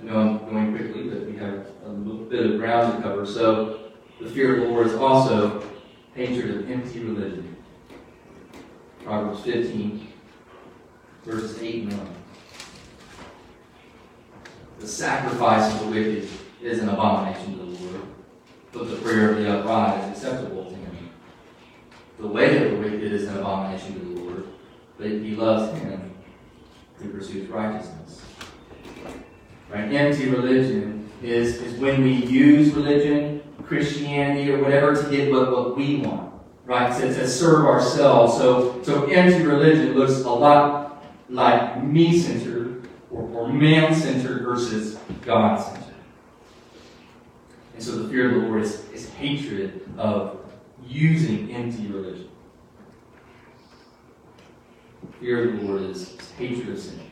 I 0.00 0.04
know 0.04 0.18
I'm 0.18 0.38
going 0.50 0.76
quickly, 0.76 1.04
but 1.04 1.26
we 1.26 1.36
have 1.36 1.66
bit 2.28 2.46
of 2.46 2.58
ground 2.58 2.96
to 2.96 3.02
cover. 3.02 3.26
So 3.26 3.90
the 4.20 4.28
fear 4.28 4.56
of 4.56 4.62
the 4.62 4.68
Lord 4.68 4.86
is 4.86 4.94
also 4.94 5.64
hatred 6.14 6.50
of 6.56 6.70
empty 6.70 7.00
religion. 7.00 7.56
Proverbs 9.04 9.40
15, 9.42 10.08
verses 11.24 11.62
8 11.62 11.82
and 11.82 11.92
9. 11.92 12.08
The 14.80 14.88
sacrifice 14.88 15.72
of 15.72 15.80
the 15.80 15.86
wicked 15.86 16.28
is 16.60 16.80
an 16.80 16.88
abomination 16.88 17.52
to 17.52 17.64
the 17.64 17.84
Lord, 17.84 18.02
but 18.72 18.90
the 18.90 18.96
prayer 18.96 19.30
of 19.32 19.38
the 19.38 19.58
upright 19.58 20.04
is 20.04 20.18
acceptable 20.18 20.64
to 20.64 20.74
him. 20.74 21.10
the 22.18 22.26
way 22.26 22.64
of 22.64 22.72
the 22.72 22.78
wicked 22.78 23.12
is 23.12 23.28
an 23.28 23.38
abomination 23.38 23.94
to 23.94 24.00
the 24.00 24.20
Lord, 24.20 24.44
but 24.98 25.06
he 25.06 25.36
loves 25.36 25.78
him 25.78 26.12
who 26.96 27.10
pursues 27.10 27.48
righteousness. 27.48 28.22
Right? 29.70 29.92
Empty 29.92 30.30
religion 30.30 31.05
is, 31.22 31.56
is 31.56 31.78
when 31.78 32.02
we 32.02 32.12
use 32.12 32.72
religion, 32.72 33.42
Christianity, 33.64 34.50
or 34.50 34.62
whatever 34.62 34.94
to 34.94 35.10
get 35.10 35.30
what, 35.30 35.50
what 35.50 35.76
we 35.76 35.96
want, 35.96 36.32
right? 36.64 36.92
To, 37.00 37.14
to 37.14 37.28
serve 37.28 37.66
ourselves. 37.66 38.36
So, 38.36 38.82
so 38.82 39.06
empty 39.06 39.44
religion 39.44 39.94
looks 39.94 40.22
a 40.22 40.30
lot 40.30 41.04
like 41.28 41.82
me 41.82 42.18
centered 42.18 42.88
or, 43.10 43.22
or 43.30 43.48
man 43.48 43.94
centered 43.94 44.42
versus 44.42 44.98
God 45.22 45.56
centered. 45.56 45.82
And 47.74 47.82
so 47.82 48.02
the 48.02 48.08
fear 48.08 48.28
of 48.28 48.42
the 48.42 48.48
Lord 48.48 48.62
is, 48.62 48.88
is 48.90 49.10
hatred 49.14 49.86
of 49.98 50.38
using 50.86 51.54
empty 51.54 51.86
religion. 51.88 52.28
Fear 55.20 55.50
of 55.50 55.60
the 55.60 55.66
Lord 55.66 55.82
is, 55.82 56.14
is 56.14 56.30
hatred 56.32 56.68
of 56.70 56.78
sin. 56.78 57.05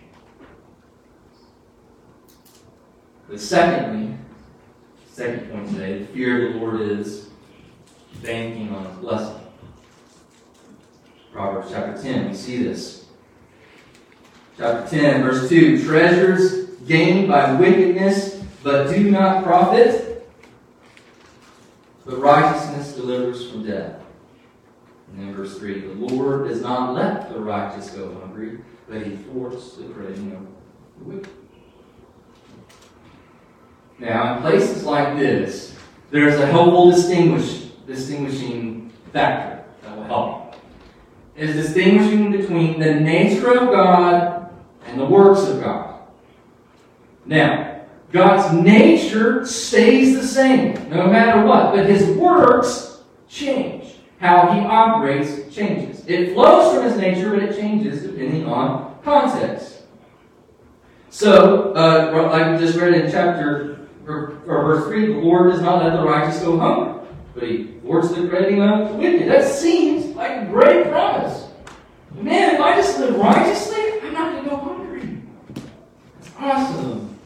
But 3.28 3.40
secondly, 3.40 4.16
second 5.10 5.50
point 5.50 5.70
today, 5.70 5.98
the 6.00 6.06
fear 6.06 6.48
of 6.48 6.54
the 6.54 6.60
Lord 6.60 6.80
is 6.82 7.28
banking 8.22 8.74
on 8.74 8.84
his 8.86 8.96
blessing. 8.98 9.40
Proverbs 11.32 11.70
chapter 11.70 12.00
10, 12.00 12.28
we 12.28 12.34
see 12.34 12.62
this. 12.62 13.06
Chapter 14.56 14.88
10, 14.88 15.22
verse 15.22 15.48
2 15.48 15.84
Treasures 15.84 16.66
gained 16.86 17.28
by 17.28 17.54
wickedness, 17.54 18.42
but 18.62 18.90
do 18.92 19.10
not 19.10 19.42
profit, 19.42 20.28
but 22.04 22.18
righteousness 22.18 22.94
delivers 22.94 23.50
from 23.50 23.66
death. 23.66 24.00
And 25.08 25.18
then 25.18 25.34
verse 25.34 25.58
3 25.58 25.80
The 25.80 25.94
Lord 25.94 26.48
does 26.48 26.60
not 26.60 26.94
let 26.94 27.32
the 27.32 27.40
righteous 27.40 27.90
go 27.90 28.14
hungry, 28.20 28.60
but 28.88 29.04
he 29.04 29.16
thwarts 29.16 29.76
the 29.76 29.84
craving 29.84 30.32
of 30.32 30.46
the 30.98 31.16
wicked. 31.16 31.43
Now, 33.98 34.36
in 34.36 34.42
places 34.42 34.84
like 34.84 35.16
this, 35.16 35.74
there's 36.10 36.40
a 36.40 36.46
helpful 36.46 36.90
distinguish, 36.90 37.70
distinguishing 37.86 38.92
factor 39.12 39.64
that 39.82 39.96
will 39.96 40.04
help. 40.04 40.56
It 41.36 41.50
is 41.50 41.66
distinguishing 41.66 42.32
between 42.32 42.78
the 42.78 42.94
nature 42.94 43.58
of 43.58 43.70
God 43.70 44.50
and 44.86 45.00
the 45.00 45.04
works 45.04 45.42
of 45.42 45.60
God. 45.60 46.00
Now, 47.26 47.82
God's 48.12 48.52
nature 48.54 49.44
stays 49.44 50.14
the 50.14 50.26
same 50.26 50.74
no 50.88 51.08
matter 51.08 51.44
what, 51.44 51.74
but 51.74 51.86
his 51.86 52.06
works 52.16 53.02
change. 53.28 53.96
How 54.20 54.52
he 54.52 54.60
operates 54.60 55.52
changes. 55.54 56.06
It 56.06 56.34
flows 56.34 56.74
from 56.74 56.84
his 56.84 56.96
nature, 56.96 57.30
but 57.30 57.42
it 57.42 57.56
changes 57.56 58.02
depending 58.02 58.46
on 58.46 58.96
context. 59.02 59.82
So, 61.10 61.72
uh, 61.74 62.28
like 62.30 62.52
we 62.52 62.64
just 62.64 62.78
read 62.78 62.94
in 62.94 63.10
chapter 63.10 63.83
or, 64.06 64.40
verse 64.46 64.86
3, 64.86 65.14
the 65.14 65.20
Lord 65.20 65.52
does 65.52 65.62
not 65.62 65.82
let 65.82 65.94
the 65.94 66.02
righteous 66.02 66.42
go 66.42 66.58
hungry, 66.58 67.08
but 67.34 67.42
he 67.44 67.64
thwarts 67.80 68.10
the 68.10 68.28
craving 68.28 68.62
of 68.62 68.90
the 68.90 68.96
wicked. 68.96 69.28
That 69.28 69.48
seems 69.50 70.14
like 70.14 70.42
a 70.42 70.46
great 70.46 70.88
promise. 70.88 71.48
Man, 72.14 72.54
if 72.54 72.60
I 72.60 72.76
just 72.76 72.98
live 72.98 73.16
righteously, 73.16 74.00
I'm 74.02 74.12
not 74.12 74.32
going 74.32 74.44
to 74.44 74.50
go 74.50 74.56
hungry. 74.56 75.22
That's 76.16 76.30
awesome. 76.38 77.18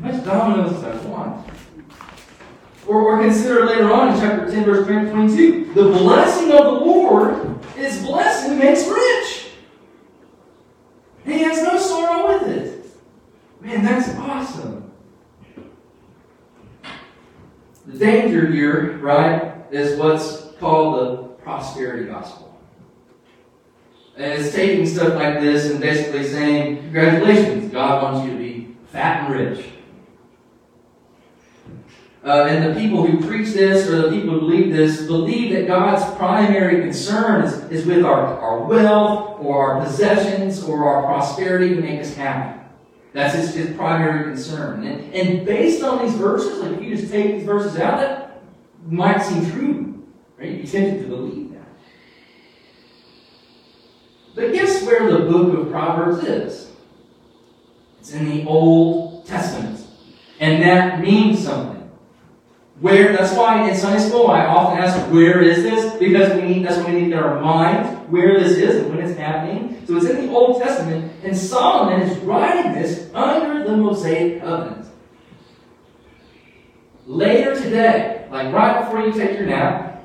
Much 0.00 0.24
Domino's 0.24 0.82
as 0.82 0.84
I 0.84 1.08
want. 1.08 1.48
Or, 2.86 3.02
or 3.02 3.22
consider 3.22 3.66
later 3.66 3.92
on 3.92 4.14
in 4.14 4.20
chapter 4.20 4.50
10, 4.50 4.64
verse 4.64 4.86
22. 4.86 5.74
The 5.74 5.82
blessing 5.82 6.50
of 6.52 6.64
the 6.64 6.70
Lord 6.70 7.58
is 7.76 8.02
blessing 8.02 8.58
makes 8.58 8.86
rich. 8.86 9.52
And 11.24 11.34
he 11.34 11.40
has 11.42 11.62
no 11.62 11.78
sorrow 11.78 12.38
with 12.38 12.48
it. 12.48 12.86
Man, 13.60 13.84
that's 13.84 14.08
awesome. 14.18 14.90
The 17.86 17.91
danger 18.02 18.46
here, 18.50 18.98
right, 18.98 19.54
is 19.70 19.98
what's 19.98 20.52
called 20.58 21.00
the 21.00 21.22
prosperity 21.42 22.06
gospel. 22.06 22.60
And 24.16 24.40
it's 24.40 24.54
taking 24.54 24.86
stuff 24.86 25.14
like 25.14 25.40
this 25.40 25.70
and 25.70 25.80
basically 25.80 26.24
saying, 26.24 26.76
Congratulations, 26.82 27.72
God 27.72 28.02
wants 28.02 28.26
you 28.26 28.32
to 28.32 28.38
be 28.38 28.76
fat 28.90 29.30
and 29.30 29.34
rich. 29.34 29.66
Uh, 32.24 32.46
and 32.48 32.70
the 32.70 32.80
people 32.80 33.04
who 33.04 33.26
preach 33.26 33.52
this 33.52 33.88
or 33.88 34.02
the 34.02 34.10
people 34.10 34.34
who 34.34 34.40
believe 34.40 34.72
this 34.72 35.06
believe 35.06 35.52
that 35.54 35.66
God's 35.66 36.04
primary 36.16 36.80
concern 36.82 37.42
is, 37.42 37.54
is 37.70 37.86
with 37.86 38.04
our, 38.04 38.38
our 38.38 38.64
wealth 38.64 39.40
or 39.40 39.74
our 39.74 39.84
possessions 39.84 40.62
or 40.62 40.84
our 40.84 41.02
prosperity 41.02 41.74
to 41.74 41.80
make 41.80 42.00
us 42.00 42.14
happy. 42.14 42.61
That's 43.12 43.34
his, 43.34 43.54
his 43.54 43.76
primary 43.76 44.24
concern. 44.24 44.84
And, 44.86 45.14
and 45.14 45.46
based 45.46 45.82
on 45.82 46.04
these 46.04 46.14
verses, 46.14 46.60
like 46.60 46.72
if 46.72 46.82
you 46.82 46.96
just 46.96 47.12
take 47.12 47.36
these 47.36 47.44
verses 47.44 47.78
out, 47.78 48.00
that 48.00 48.42
might 48.86 49.20
seem 49.20 49.50
true. 49.50 50.04
Right? 50.38 50.62
Be 50.62 50.66
tempted 50.66 51.02
to 51.02 51.08
believe 51.08 51.52
that. 51.52 51.68
But 54.34 54.52
guess 54.52 54.82
where 54.84 55.10
the 55.10 55.30
book 55.30 55.58
of 55.58 55.70
Proverbs 55.70 56.24
is? 56.24 56.70
It's 58.00 58.12
in 58.12 58.28
the 58.28 58.44
Old 58.46 59.26
Testament. 59.26 59.86
And 60.40 60.62
that 60.62 61.00
means 61.00 61.44
something. 61.44 61.88
Where 62.80 63.12
that's 63.12 63.36
why 63.36 63.68
in 63.68 63.76
Sunday 63.76 64.00
school 64.00 64.26
I 64.28 64.44
often 64.46 64.78
ask, 64.78 64.98
where 65.12 65.40
is 65.40 65.62
this? 65.62 65.96
Because 66.00 66.34
we 66.34 66.48
need 66.48 66.66
that's 66.66 66.78
what 66.78 66.88
we 66.88 66.94
need 66.94 67.12
in 67.12 67.14
our 67.14 67.40
mind 67.40 68.10
where 68.10 68.40
this 68.40 68.58
is 68.58 68.82
and 68.82 68.96
when 68.96 69.06
it's 69.06 69.16
happening. 69.16 69.71
So 69.86 69.96
it's 69.96 70.06
in 70.06 70.26
the 70.26 70.32
Old 70.32 70.62
Testament, 70.62 71.12
and 71.24 71.36
Solomon 71.36 72.02
is 72.02 72.16
writing 72.18 72.72
this 72.72 73.10
under 73.14 73.64
the 73.64 73.76
Mosaic 73.76 74.40
covenant. 74.40 74.86
Later 77.06 77.54
today, 77.56 78.26
like 78.30 78.52
right 78.52 78.84
before 78.84 79.04
you 79.04 79.12
take 79.12 79.36
your 79.36 79.46
nap, 79.46 80.04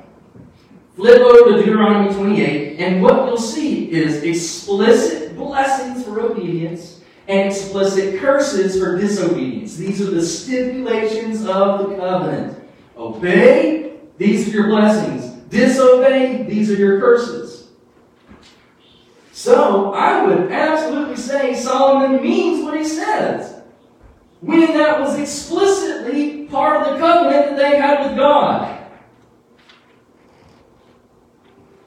flip 0.96 1.20
over 1.20 1.52
to 1.52 1.58
Deuteronomy 1.58 2.12
28, 2.12 2.80
and 2.80 3.02
what 3.02 3.26
you'll 3.26 3.36
see 3.36 3.90
is 3.92 4.24
explicit 4.24 5.36
blessings 5.36 6.04
for 6.04 6.20
obedience 6.20 7.00
and 7.28 7.48
explicit 7.48 8.18
curses 8.20 8.80
for 8.80 8.98
disobedience. 8.98 9.76
These 9.76 10.00
are 10.00 10.10
the 10.10 10.22
stipulations 10.22 11.46
of 11.46 11.90
the 11.90 11.96
covenant. 11.96 12.58
Obey, 12.96 13.92
these 14.16 14.48
are 14.48 14.50
your 14.50 14.66
blessings. 14.66 15.30
Disobey, 15.50 16.42
these 16.42 16.70
are 16.70 16.76
your 16.76 16.98
curses. 16.98 17.47
So, 19.38 19.92
I 19.94 20.26
would 20.26 20.50
absolutely 20.50 21.14
say 21.14 21.54
Solomon 21.54 22.20
means 22.20 22.64
what 22.64 22.76
he 22.76 22.82
says. 22.82 23.62
When 24.40 24.72
that 24.76 24.98
was 24.98 25.16
explicitly 25.16 26.46
part 26.46 26.84
of 26.84 26.94
the 26.94 26.98
covenant 26.98 27.50
that 27.50 27.56
they 27.56 27.76
had 27.76 28.04
with 28.04 28.16
God. 28.18 28.76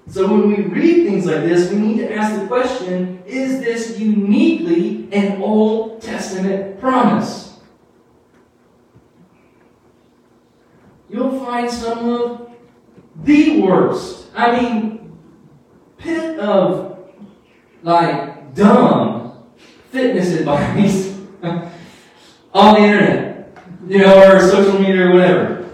So 0.07 0.31
when 0.31 0.47
we 0.47 0.63
read 0.63 1.07
things 1.07 1.25
like 1.25 1.41
this, 1.41 1.69
we 1.69 1.77
need 1.77 1.97
to 1.97 2.13
ask 2.13 2.39
the 2.39 2.47
question, 2.47 3.21
is 3.25 3.59
this 3.59 3.99
uniquely 3.99 5.09
an 5.11 5.41
Old 5.41 6.01
Testament 6.01 6.79
promise? 6.79 7.51
you'll 11.11 11.37
find 11.43 11.69
some 11.69 12.07
of 12.09 12.49
the 13.23 13.59
worst. 13.61 14.27
I 14.33 14.61
mean, 14.61 15.11
pit 15.97 16.39
of 16.39 16.90
like 17.83 18.53
dumb 18.55 19.43
fitness 19.89 20.33
advice 20.33 21.17
on 22.53 22.73
the 22.75 22.79
internet, 22.79 23.57
you 23.87 23.99
know, 23.99 24.31
or 24.31 24.39
social 24.39 24.79
media 24.79 25.07
or 25.07 25.13
whatever. 25.13 25.69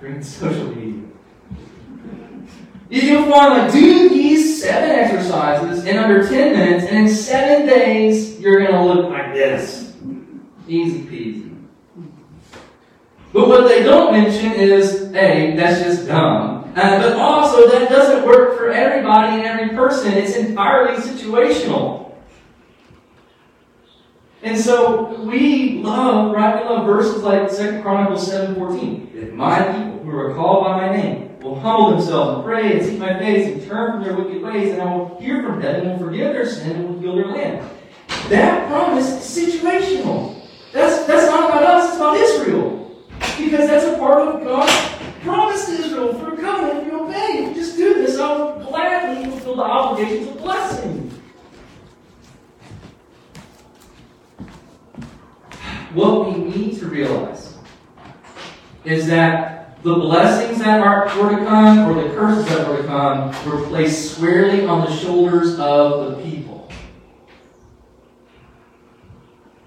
Bring 0.00 0.22
social 0.22 0.74
media. 0.74 1.02
You'll 2.88 3.30
find 3.30 3.64
like 3.64 3.72
do 3.72 4.08
these 4.08 4.62
seven 4.62 4.90
exercises 4.90 5.84
in 5.84 5.96
under 5.96 6.26
10 6.26 6.52
minutes, 6.52 6.86
and 6.86 7.06
in 7.06 7.08
seven 7.08 7.66
days 7.66 8.38
you're 8.40 8.64
gonna 8.64 8.86
look 8.86 9.10
like 9.10 9.34
this. 9.34 9.94
Easy 10.68 11.00
peasy. 11.00 11.56
But 13.32 13.48
what 13.48 13.68
they 13.68 13.82
don't 13.82 14.12
mention 14.12 14.52
is, 14.52 15.12
A, 15.14 15.54
that's 15.56 15.82
just 15.82 16.06
dumb. 16.06 16.55
Uh, 16.76 17.00
but 17.00 17.16
also, 17.16 17.70
that 17.70 17.88
doesn't 17.88 18.26
work 18.26 18.58
for 18.58 18.70
everybody 18.70 19.40
and 19.40 19.46
every 19.46 19.74
person. 19.74 20.12
It's 20.12 20.36
entirely 20.36 20.98
situational. 20.98 22.14
And 24.42 24.60
so 24.60 25.18
we 25.22 25.80
love, 25.82 26.34
right? 26.34 26.62
We 26.62 26.68
love 26.68 26.84
verses 26.84 27.22
like 27.22 27.50
2 27.50 27.80
Chronicles 27.80 28.28
7.14. 28.30 29.14
If 29.14 29.32
my 29.32 29.62
people 29.62 30.00
who 30.04 30.18
are 30.18 30.34
called 30.34 30.66
by 30.66 30.86
my 30.86 30.94
name 30.94 31.38
will 31.40 31.58
humble 31.58 31.96
themselves 31.96 32.36
and 32.36 32.44
pray 32.44 32.76
and 32.76 32.84
seek 32.84 32.98
my 32.98 33.18
face 33.18 33.54
and 33.54 33.66
turn 33.66 33.92
from 33.92 34.04
their 34.04 34.14
wicked 34.14 34.42
ways, 34.42 34.72
and 34.72 34.82
I 34.82 34.94
will 34.94 35.18
hear 35.18 35.42
from 35.42 35.62
heaven 35.62 35.88
and 35.88 35.98
forgive 35.98 36.34
their 36.34 36.46
sin 36.46 36.76
and 36.76 36.88
will 36.90 37.00
heal 37.00 37.16
their 37.16 37.28
land. 37.28 37.66
That 38.28 38.68
promise 38.68 39.08
is 39.08 39.46
situational. 39.46 40.46
That's, 40.72 41.06
that's 41.06 41.26
not 41.30 41.48
about 41.48 41.62
us, 41.62 41.88
it's 41.88 41.96
about 41.96 42.16
Israel. 42.18 43.06
Because 43.38 43.66
that's 43.66 43.86
a 43.86 43.98
part 43.98 44.28
of 44.28 44.44
God's 44.44 44.95
promised 45.26 45.68
Israel 45.68 46.14
for 46.14 46.36
covenant 46.36 46.86
if 46.86 46.92
you 46.92 47.00
obey. 47.00 47.44
If 47.44 47.48
you 47.48 47.54
just 47.62 47.76
do 47.76 47.94
this, 47.94 48.16
I 48.18 48.32
will 48.32 48.64
gladly 48.64 49.28
fulfill 49.28 49.56
the 49.56 49.62
obligations 49.62 50.28
of 50.28 50.38
blessing. 50.38 51.22
What 55.94 56.26
we 56.28 56.44
need 56.44 56.78
to 56.78 56.86
realize 56.86 57.56
is 58.84 59.08
that 59.08 59.82
the 59.82 59.94
blessings 59.94 60.58
that 60.58 60.80
are 60.80 61.06
were 61.18 61.36
to 61.36 61.44
come, 61.44 61.90
or 61.90 62.02
the 62.02 62.14
curses 62.14 62.46
that 62.46 62.68
were 62.68 62.76
to 62.78 62.84
come, 62.84 63.28
were 63.46 63.66
placed 63.66 64.14
squarely 64.14 64.64
on 64.64 64.84
the 64.84 64.96
shoulders 64.96 65.58
of 65.58 66.10
the 66.10 66.22
people. 66.22 66.70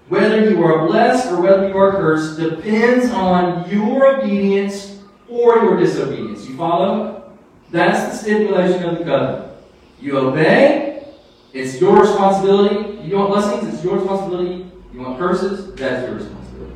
Whether 0.08 0.50
you 0.50 0.64
are 0.64 0.86
blessed 0.86 1.30
or 1.30 1.40
whether 1.40 1.68
you 1.68 1.76
are 1.76 1.92
cursed 1.92 2.40
depends 2.40 3.10
on 3.10 3.68
your 3.70 4.16
obedience 4.16 4.89
or 5.30 5.56
your 5.62 5.78
disobedience. 5.78 6.46
You 6.48 6.56
follow? 6.56 7.32
That's 7.70 8.10
the 8.10 8.22
stipulation 8.22 8.82
of 8.84 8.98
the 8.98 9.04
covenant. 9.04 9.52
You 10.00 10.18
obey, 10.18 11.06
it's 11.52 11.80
your 11.80 12.00
responsibility. 12.00 13.00
You 13.02 13.16
want 13.16 13.30
blessings, 13.30 13.74
it's 13.74 13.84
your 13.84 13.98
responsibility. 13.98 14.70
You 14.92 15.00
want 15.00 15.18
curses, 15.18 15.74
that's 15.74 16.06
your 16.06 16.16
responsibility. 16.16 16.74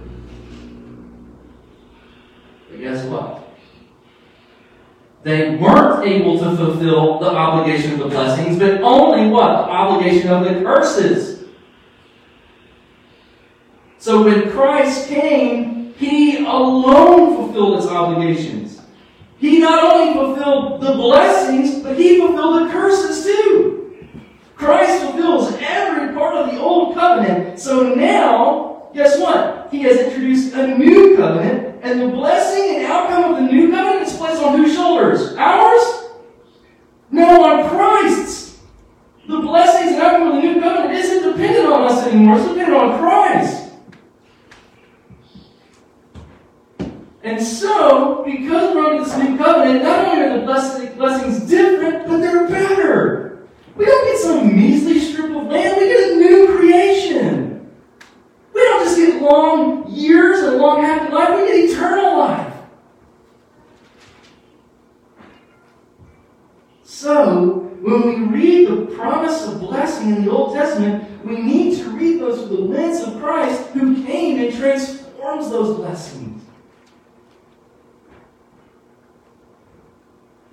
But 2.71 2.81
guess 2.81 3.05
what? 3.07 3.40
They 5.25 5.57
weren't 5.57 6.07
able 6.07 6.38
to 6.38 6.57
fulfill 6.57 7.19
the 7.19 7.31
obligation 7.31 7.95
of 7.95 7.99
the 8.01 8.09
blessings, 8.09 8.59
but 8.59 8.83
only 8.83 9.31
what? 9.31 9.49
The 9.49 9.71
obligation 9.71 10.29
of 10.31 10.45
the 10.45 10.62
curses. 10.62 11.45
So 13.99 14.23
when 14.23 14.51
Christ 14.51 15.09
came, 15.09 15.95
He 15.97 16.45
alone 16.45 17.34
fulfilled 17.55 17.79
its 17.79 17.87
obligations. 17.87 18.81
He 19.38 19.61
not 19.61 19.85
only 19.85 20.14
fulfilled 20.14 20.81
the 20.81 20.93
blessings, 20.95 21.83
but 21.83 21.97
He 21.97 22.19
fulfilled 22.19 22.67
the 22.67 22.73
curses 22.73 23.25
too. 23.25 23.97
Christ 24.57 25.05
fulfills 25.05 25.55
every 25.61 26.14
part 26.14 26.35
of 26.35 26.51
the 26.51 26.59
old 26.59 26.95
covenant. 26.95 27.61
So 27.61 27.95
now, 27.95 28.88
guess 28.93 29.21
what? 29.21 29.69
He 29.71 29.83
has 29.83 29.99
introduced 29.99 30.55
a 30.55 30.77
new 30.79 31.17
covenant, 31.17 31.81
and 31.83 32.01
the 32.01 32.09
blessing 32.09 32.77
and 32.77 32.87
outcome 32.87 33.35
of 33.35 33.37
the 33.37 33.53
new 33.53 33.71
covenant 33.71 34.09
is 34.09 34.17
placed 34.17 34.43
on 34.43 34.57
whose 34.57 34.75
shoulders? 34.75 35.37
Ours? 35.37 36.11
No, 37.11 37.45
on 37.45 37.69
Christ's. 37.69 38.59
The 39.29 39.38
blessings 39.40 39.93
and 39.93 40.03
outcome 40.03 40.29
of 40.29 40.35
the 40.35 40.40
new 40.40 40.61
covenant 40.61 40.93
isn't 40.93 41.33
dependent 41.33 41.73
on 41.73 41.83
us 41.83 42.07
anymore, 42.07 42.37
it's 42.37 42.49
dependent 42.49 42.77
on 42.77 42.99
Christ. 42.99 43.63
And 47.25 47.43
so, 47.43 48.23
because 48.23 48.75
we're 48.75 48.85
under 48.85 49.03
this 49.03 49.17
new 49.17 49.39
covenant, 49.39 49.83
not 49.83 50.09
only 50.09 50.27
are 50.27 50.39
the 50.39 50.95
blessings 50.95 51.49
different, 51.49 52.07
but 52.07 52.19
they're 52.19 52.47
better. 52.47 53.49
We 53.77 53.87
don't 53.87 54.05
get 54.05 54.19
some 54.19 54.55
measly 54.55 55.01
strip 55.01 55.35
of 55.35 55.47
land, 55.47 55.79
we 55.79 55.87
get 55.87 56.13
a 56.13 56.17
new 56.17 56.55
creation. 56.59 57.73
We 58.53 58.61
don't 58.61 58.85
just 58.85 58.99
get 58.99 59.23
long 59.23 59.91
years 59.91 60.43
and 60.43 60.59
long 60.59 60.83
happy 60.83 61.15
life, 61.15 61.31
we 61.41 61.47
get 61.47 61.71
eternal 61.71 62.19
life. 62.19 62.53
So, 66.83 67.71
when 67.81 68.03
we 68.03 68.39
read 68.39 68.69
the 68.69 68.95
promise 68.95 69.47
of 69.47 69.61
blessing 69.61 70.11
in 70.15 70.27
the 70.27 70.31
Old 70.31 70.55
Testament, 70.55 71.25
we 71.25 71.39
need 71.39 71.79
to 71.79 71.89
read 71.89 72.21
those 72.21 72.47
through 72.47 72.57
the 72.59 72.63
lens 72.65 73.01
of 73.01 73.19
Christ 73.19 73.63
who 73.69 74.05
came 74.05 74.39
and 74.41 74.55
transforms 74.55 75.49
those 75.49 75.75
blessings. 75.79 76.43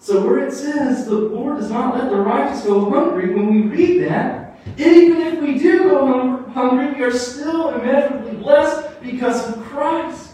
So 0.02 0.26
where 0.26 0.48
it 0.48 0.52
says 0.52 1.06
the 1.06 1.14
Lord 1.14 1.60
does 1.60 1.70
not 1.70 1.96
let 1.96 2.10
the 2.10 2.18
righteous 2.18 2.64
go 2.64 2.90
hungry, 2.90 3.36
when 3.36 3.54
we 3.54 3.62
read 3.62 4.10
that, 4.10 4.58
even 4.76 5.22
if 5.22 5.40
we 5.40 5.60
do 5.60 5.84
go 5.84 6.44
hungry, 6.54 6.92
we 6.96 7.04
are 7.04 7.12
still 7.12 7.70
immeasurably 7.70 8.36
blessed 8.38 9.00
because 9.04 9.48
of 9.48 9.64
Christ. 9.66 10.32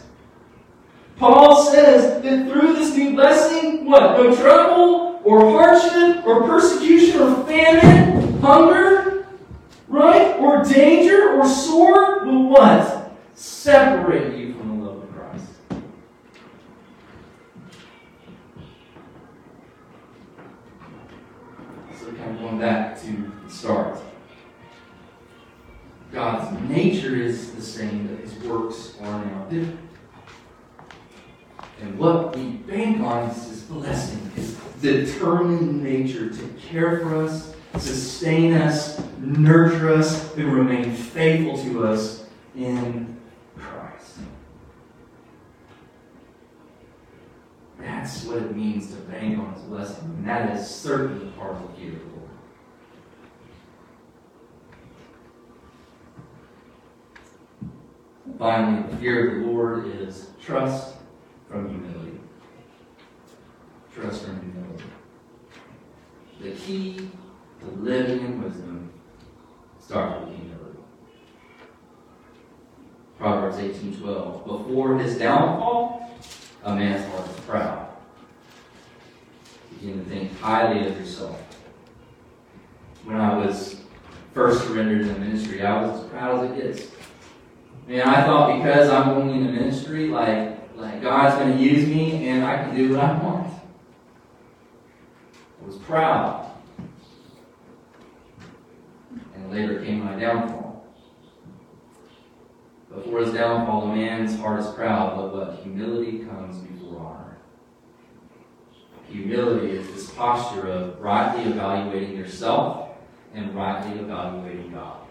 Paul 1.18 1.66
says 1.66 2.24
that 2.24 2.50
through 2.50 2.76
this 2.76 2.96
new 2.96 3.14
blessing, 3.14 3.86
what? 3.86 4.18
No 4.18 4.34
trouble 4.34 5.20
or 5.26 5.42
hardship 5.42 6.26
or 6.26 6.44
persecution 6.44 7.20
or 7.20 7.44
famine, 7.46 8.40
hunger, 8.40 9.28
right? 9.90 10.38
Or 10.38 10.64
danger 10.64 11.34
or 11.34 11.46
sword 11.46 12.26
will 12.26 12.48
what? 12.48 13.12
Separate 13.36 14.38
you 14.38 14.54
going 22.36 22.60
back 22.60 23.00
to 23.02 23.32
the 23.46 23.50
start. 23.50 24.00
God's 26.12 26.70
nature 26.70 27.16
is 27.16 27.52
the 27.52 27.62
same, 27.62 28.08
but 28.08 28.20
his 28.20 28.34
works 28.44 28.96
are 29.02 29.26
now 29.26 29.46
different. 29.50 29.80
And 31.82 31.98
what 32.00 32.36
we 32.36 32.50
bank 32.50 33.02
on 33.02 33.30
is 33.30 33.48
his 33.48 33.62
blessing, 33.64 34.32
his 34.36 34.56
determined 34.82 35.84
nature 35.84 36.30
to 36.30 36.48
care 36.70 37.00
for 37.00 37.26
us, 37.26 37.54
sustain 37.78 38.54
us, 38.54 39.00
nurture 39.20 39.94
us, 39.94 40.36
and 40.36 40.52
remain 40.52 40.92
faithful 40.92 41.58
to 41.64 41.86
us 41.86 42.26
in 42.56 43.16
Christ. 43.58 44.18
That's 47.80 48.24
what 48.24 48.38
it 48.38 48.56
means 48.56 48.88
to 48.92 48.96
bank 49.02 49.38
on 49.38 49.54
his 49.54 49.64
blessing. 49.64 50.04
And 50.06 50.28
that 50.28 50.56
is 50.56 50.68
certainly 50.68 51.28
part 51.32 51.52
of 51.52 51.62
the 51.62 51.84
gift 51.84 52.02
Finally, 58.38 58.88
the 58.92 58.98
fear 58.98 59.30
of 59.30 59.40
the 59.42 59.48
Lord 59.48 59.88
is 59.88 60.30
trust 60.40 60.96
from 61.50 61.70
humility. 61.70 62.20
Trust 63.94 64.26
from 64.26 64.40
humility. 64.42 64.84
The 66.42 66.52
key 66.52 67.10
to 67.60 67.66
living 67.82 68.26
in 68.26 68.44
wisdom 68.44 68.92
starts 69.80 70.20
with 70.26 70.36
humility. 70.38 70.80
Proverbs 73.18 73.58
18:12. 73.58 74.46
Before 74.46 75.00
his 75.00 75.18
downfall, 75.18 76.12
a 76.64 76.76
man's 76.76 77.12
heart 77.12 77.28
is 77.28 77.40
proud. 77.46 77.88
Begin 79.72 80.04
to 80.04 80.10
think 80.10 80.40
highly 80.40 80.88
of 80.88 81.00
yourself. 81.00 81.42
When 83.04 83.18
I 83.18 83.36
was 83.38 83.82
first 84.34 84.68
surrendered 84.68 85.02
in 85.02 85.08
the 85.08 85.20
ministry, 85.20 85.64
I 85.64 85.82
was 85.82 86.04
as 86.04 86.10
proud 86.10 86.46
as 86.46 86.52
it 86.52 86.62
gets. 86.62 86.97
And 87.90 88.02
I 88.02 88.26
thought 88.26 88.58
because 88.58 88.90
I'm 88.90 89.14
going 89.14 89.30
into 89.30 89.52
ministry, 89.52 90.10
like, 90.10 90.76
like 90.76 91.02
God's 91.02 91.36
going 91.36 91.58
to 91.58 91.64
use 91.64 91.88
me 91.88 92.28
and 92.28 92.44
I 92.44 92.58
can 92.58 92.76
do 92.76 92.92
what 92.92 93.00
I 93.00 93.18
want. 93.24 93.48
I 95.62 95.66
was 95.66 95.78
proud. 95.78 96.52
And 99.36 99.52
later 99.52 99.82
came 99.82 100.04
my 100.04 100.20
downfall. 100.20 100.86
Before 102.94 103.22
his 103.22 103.34
downfall, 103.34 103.92
a 103.92 103.96
man's 103.96 104.38
heart 104.38 104.60
is 104.60 104.68
proud, 104.74 105.16
but 105.16 105.34
what? 105.34 105.60
Humility 105.64 106.26
comes 106.26 106.58
before 106.58 107.00
honor. 107.00 107.38
Humility 109.10 109.78
is 109.78 109.88
this 109.94 110.10
posture 110.10 110.68
of 110.68 111.00
rightly 111.00 111.44
evaluating 111.44 112.18
yourself 112.18 112.90
and 113.34 113.56
rightly 113.56 114.00
evaluating 114.00 114.74
God. 114.74 115.07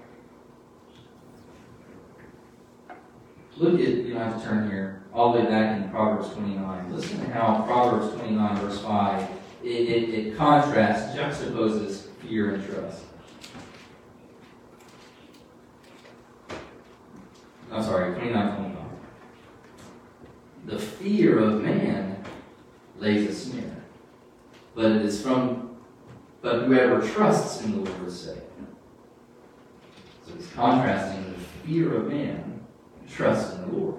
Look 3.59 3.81
at, 3.81 3.89
you 3.89 4.13
don't 4.13 4.23
have 4.23 4.43
to 4.43 4.47
turn 4.47 4.71
here, 4.71 5.03
all 5.15 5.33
the 5.33 5.41
way 5.41 5.47
back 5.47 5.81
in 5.81 5.89
Proverbs 5.89 6.29
29. 6.35 6.95
Listen 6.95 7.21
to 7.21 7.33
how 7.33 7.63
Proverbs 7.63 8.15
29, 8.17 8.57
verse 8.59 8.83
5, 8.83 9.31
it, 9.63 9.69
it, 9.69 10.09
it 10.11 10.37
contrasts, 10.37 11.17
juxtaposes 11.17 12.09
fear 12.21 12.55
and 12.55 12.67
trust. 12.67 13.03
I'm 17.73 17.83
sorry, 17.83 18.15
29, 18.15 18.57
25. 18.57 18.77
The 20.67 20.79
fear 20.79 21.39
of 21.39 21.63
man 21.63 22.23
lays 22.99 23.31
a 23.31 23.35
snare, 23.35 23.85
but 24.75 24.93
it 24.93 25.03
is 25.03 25.23
from, 25.23 25.77
but 26.43 26.65
whoever 26.65 27.01
trusts 27.09 27.63
in 27.63 27.73
the 27.73 27.91
Lord 27.91 28.07
is 28.07 28.21
safe. 28.21 28.39
So 30.27 30.35
he's 30.35 30.51
contrasting 30.51 31.25
the 31.33 31.39
fear 31.67 31.97
of 31.97 32.09
man 32.09 32.56
trust 33.09 33.55
in 33.55 33.61
the 33.63 33.77
Lord. 33.77 33.95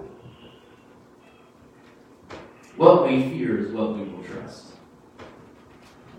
What 2.75 3.07
we 3.07 3.29
fear 3.29 3.57
is 3.57 3.71
what 3.71 3.97
we 3.97 4.03
will 4.03 4.23
trust. 4.23 4.65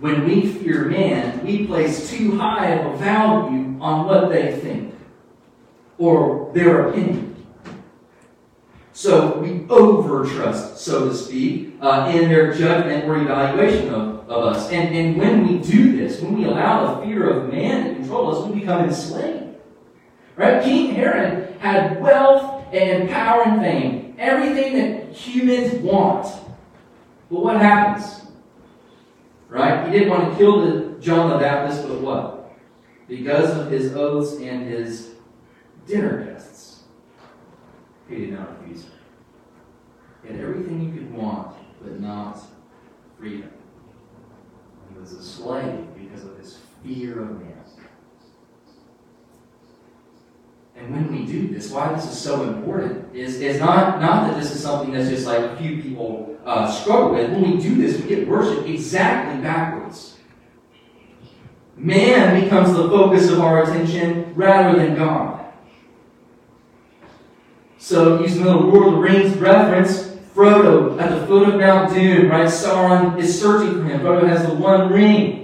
When 0.00 0.24
we 0.24 0.52
fear 0.52 0.84
man, 0.84 1.44
we 1.44 1.66
place 1.66 2.10
too 2.10 2.38
high 2.38 2.72
of 2.72 2.94
a 2.94 2.98
value 2.98 3.76
on 3.80 4.06
what 4.06 4.28
they 4.28 4.58
think 4.58 4.94
or 5.98 6.50
their 6.54 6.88
opinion. 6.88 7.28
So 8.92 9.38
we 9.38 9.64
over 9.68 10.26
trust, 10.26 10.78
so 10.78 11.08
to 11.08 11.14
speak, 11.14 11.74
uh, 11.80 12.10
in 12.12 12.28
their 12.28 12.52
judgment 12.52 13.04
or 13.04 13.16
evaluation 13.16 13.94
of, 13.94 14.28
of 14.28 14.56
us. 14.56 14.70
And, 14.70 14.94
and 14.94 15.16
when 15.16 15.46
we 15.46 15.58
do 15.58 15.96
this, 15.96 16.20
when 16.20 16.36
we 16.36 16.44
allow 16.46 16.96
the 16.96 17.06
fear 17.06 17.30
of 17.30 17.52
man 17.52 17.88
to 17.88 17.94
control 17.94 18.34
us, 18.34 18.50
we 18.50 18.60
become 18.60 18.84
enslaved. 18.84 19.54
Right? 20.34 20.62
King 20.64 20.94
Herod 20.94 21.56
had 21.60 21.97
power 23.28 23.42
and 23.44 23.60
fame. 23.60 24.14
everything 24.18 24.76
that 24.78 25.12
humans 25.12 25.74
want. 25.82 26.24
But 27.30 27.44
what 27.44 27.60
happens? 27.60 28.22
Right? 29.48 29.86
He 29.86 29.92
didn't 29.92 30.10
want 30.10 30.32
to 30.32 30.38
kill 30.38 30.60
the 30.60 30.98
John 30.98 31.30
the 31.30 31.38
Baptist, 31.38 31.86
but 31.86 32.00
what? 32.00 32.52
Because 33.06 33.56
of 33.56 33.70
his 33.70 33.94
oaths 33.94 34.40
and 34.40 34.66
his 34.66 35.12
dinner 35.86 36.24
guests. 36.24 36.82
He 38.08 38.16
did 38.16 38.32
not 38.32 38.60
refuse. 38.60 38.84
him. 38.84 38.92
He 40.22 40.32
had 40.32 40.40
everything 40.40 40.82
you 40.82 40.92
could 40.92 41.12
want, 41.14 41.54
but 41.82 42.00
not 42.00 42.40
freedom. 43.18 43.50
He 44.92 44.98
was 44.98 45.12
a 45.12 45.22
slave 45.22 45.86
because 45.94 46.24
of 46.24 46.38
his 46.38 46.58
fear 46.82 47.22
of 47.22 47.40
man. 47.40 47.57
And 50.78 50.92
when 50.92 51.12
we 51.12 51.26
do 51.26 51.48
this, 51.48 51.70
why 51.70 51.92
this 51.92 52.06
is 52.06 52.18
so 52.18 52.44
important 52.44 53.14
is, 53.14 53.40
is 53.40 53.60
not, 53.60 54.00
not 54.00 54.28
that 54.28 54.40
this 54.40 54.54
is 54.54 54.62
something 54.62 54.92
that's 54.92 55.08
just 55.08 55.26
like 55.26 55.40
a 55.40 55.56
few 55.56 55.82
people 55.82 56.38
uh, 56.44 56.70
struggle 56.70 57.14
with. 57.14 57.30
When 57.30 57.42
we 57.42 57.58
do 57.58 57.74
this, 57.74 58.00
we 58.00 58.08
get 58.08 58.28
worship 58.28 58.66
exactly 58.66 59.42
backwards. 59.42 60.16
Man 61.76 62.42
becomes 62.42 62.72
the 62.72 62.88
focus 62.88 63.30
of 63.30 63.40
our 63.40 63.62
attention 63.62 64.32
rather 64.34 64.78
than 64.78 64.96
God. 64.96 65.44
So, 67.78 68.20
using 68.20 68.42
the 68.42 68.54
Lord 68.54 68.88
of 68.88 68.94
the 68.94 68.98
Rings 68.98 69.36
reference, 69.36 70.08
Frodo 70.34 71.00
at 71.00 71.10
the 71.10 71.26
foot 71.26 71.48
of 71.48 71.60
Mount 71.60 71.94
Doom, 71.94 72.28
right? 72.28 72.48
Sauron 72.48 73.18
is 73.18 73.40
searching 73.40 73.74
for 73.74 73.84
him. 73.84 74.00
Frodo 74.00 74.28
has 74.28 74.46
the 74.46 74.54
one 74.54 74.92
ring. 74.92 75.37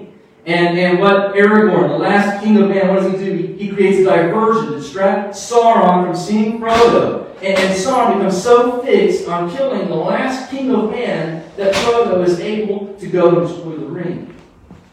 And, 0.47 0.79
and 0.79 0.99
what 0.99 1.35
Aragorn, 1.35 1.89
the 1.89 1.97
last 1.97 2.45
king 2.45 2.59
of 2.59 2.69
man, 2.69 2.89
what 2.89 3.03
does 3.03 3.13
he 3.13 3.19
do? 3.19 3.35
He, 3.35 3.47
he 3.55 3.69
creates 3.71 4.01
a 4.01 4.05
diversion 4.05 4.73
to 4.73 4.79
distract 4.79 5.35
Sauron 5.35 6.05
from 6.05 6.17
seeing 6.17 6.61
Frodo. 6.61 7.35
And, 7.37 7.59
and 7.59 7.75
Sauron 7.75 8.19
becomes 8.19 8.43
so 8.43 8.83
fixed 8.83 9.27
on 9.27 9.51
killing 9.51 9.89
the 9.89 9.95
last 9.95 10.51
king 10.51 10.71
of 10.75 10.91
man 10.91 11.51
that 11.57 11.75
Frodo 11.75 12.23
is 12.23 12.41
able 12.41 12.93
to 12.95 13.07
go 13.07 13.39
and 13.39 13.49
destroy 13.49 13.77
the 13.77 13.87
ring. 13.87 14.35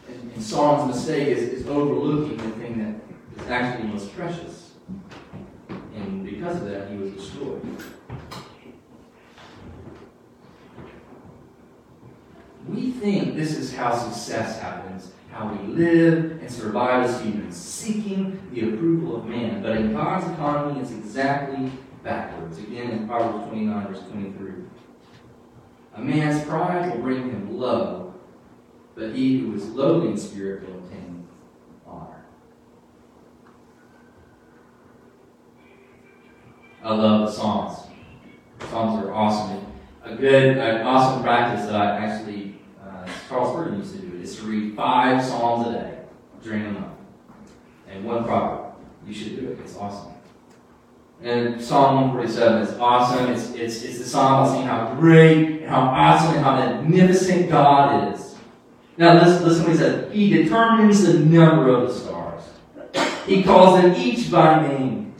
And, 0.08 0.32
and 0.32 0.42
Sauron's 0.42 0.96
mistake 0.96 1.28
is, 1.28 1.42
is 1.42 1.66
overlooking 1.66 2.38
the 2.38 2.56
thing 2.56 2.78
that 2.78 3.42
is 3.42 3.50
actually 3.50 3.88
most 3.88 4.14
precious. 4.16 4.72
And 5.94 6.24
because 6.24 6.56
of 6.56 6.64
that, 6.70 6.90
he 6.90 6.96
was 6.96 7.12
destroyed. 7.12 7.60
We 12.66 12.92
think 12.92 13.36
this 13.36 13.54
is 13.54 13.74
how 13.74 13.94
success 13.94 14.58
happens 14.58 15.11
how 15.32 15.52
we 15.52 15.66
live 15.72 16.38
and 16.40 16.50
survive 16.50 17.04
as 17.04 17.20
humans, 17.22 17.56
seeking 17.56 18.40
the 18.52 18.68
approval 18.68 19.16
of 19.16 19.26
man. 19.26 19.62
But 19.62 19.76
in 19.76 19.92
God's 19.92 20.30
economy, 20.30 20.80
it's 20.80 20.90
exactly 20.90 21.72
backwards. 22.04 22.58
Again, 22.58 22.90
in 22.90 23.08
Proverbs 23.08 23.48
29, 23.48 23.86
verse 23.86 24.02
23. 24.10 24.52
A 25.94 26.00
man's 26.00 26.44
pride 26.44 26.90
will 26.90 27.02
bring 27.02 27.30
him 27.30 27.58
low, 27.58 28.14
but 28.94 29.14
he 29.14 29.40
who 29.40 29.54
is 29.54 29.64
lowly 29.70 30.08
in 30.08 30.18
spirit 30.18 30.68
will 30.68 30.78
obtain 30.78 31.26
honor. 31.86 32.24
I 36.82 36.94
love 36.94 37.20
the 37.26 37.32
Psalms. 37.32 37.78
Psalms 38.70 39.04
are 39.04 39.12
awesome. 39.12 39.66
A 40.04 40.14
good, 40.14 40.58
an 40.58 40.82
awesome 40.86 41.22
practice 41.22 41.66
that 41.66 41.74
I 41.74 41.96
actually, 41.98 42.60
uh, 42.82 43.06
Charles 43.28 43.52
Spurgeon 43.52 43.78
used 43.78 43.94
to 43.94 44.00
do 44.00 44.11
is 44.22 44.36
to 44.36 44.42
read 44.42 44.76
five 44.76 45.24
Psalms 45.24 45.66
a 45.68 45.72
day 45.72 45.98
during 46.42 46.64
the 46.64 46.80
month 46.80 46.92
and 47.88 48.04
one 48.04 48.24
proverb. 48.24 48.74
You 49.06 49.12
should 49.12 49.38
do 49.38 49.50
it. 49.50 49.58
It's 49.60 49.76
awesome. 49.76 50.12
And 51.22 51.62
Psalm 51.62 52.10
147 52.10 52.62
is 52.62 52.78
awesome. 52.78 53.30
It's, 53.30 53.50
it's, 53.50 53.82
it's 53.82 53.98
the 53.98 54.04
psalm 54.04 54.42
about 54.42 54.52
seeing 54.52 54.66
how 54.66 54.94
great 54.94 55.62
and 55.62 55.70
how 55.70 55.82
awesome 55.82 56.34
and 56.34 56.44
how 56.44 56.56
magnificent 56.56 57.48
God 57.48 58.12
is. 58.12 58.36
Now 58.96 59.14
listen, 59.14 59.46
listen 59.46 59.62
what 59.64 59.72
he 59.72 59.78
says. 59.78 60.12
He 60.12 60.30
determines 60.30 61.04
the 61.04 61.18
number 61.20 61.68
of 61.68 61.88
the 61.88 61.94
stars. 61.94 62.42
He 63.26 63.42
calls 63.42 63.80
them 63.80 63.94
each 63.94 64.30
by 64.30 64.66
name. 64.66 65.14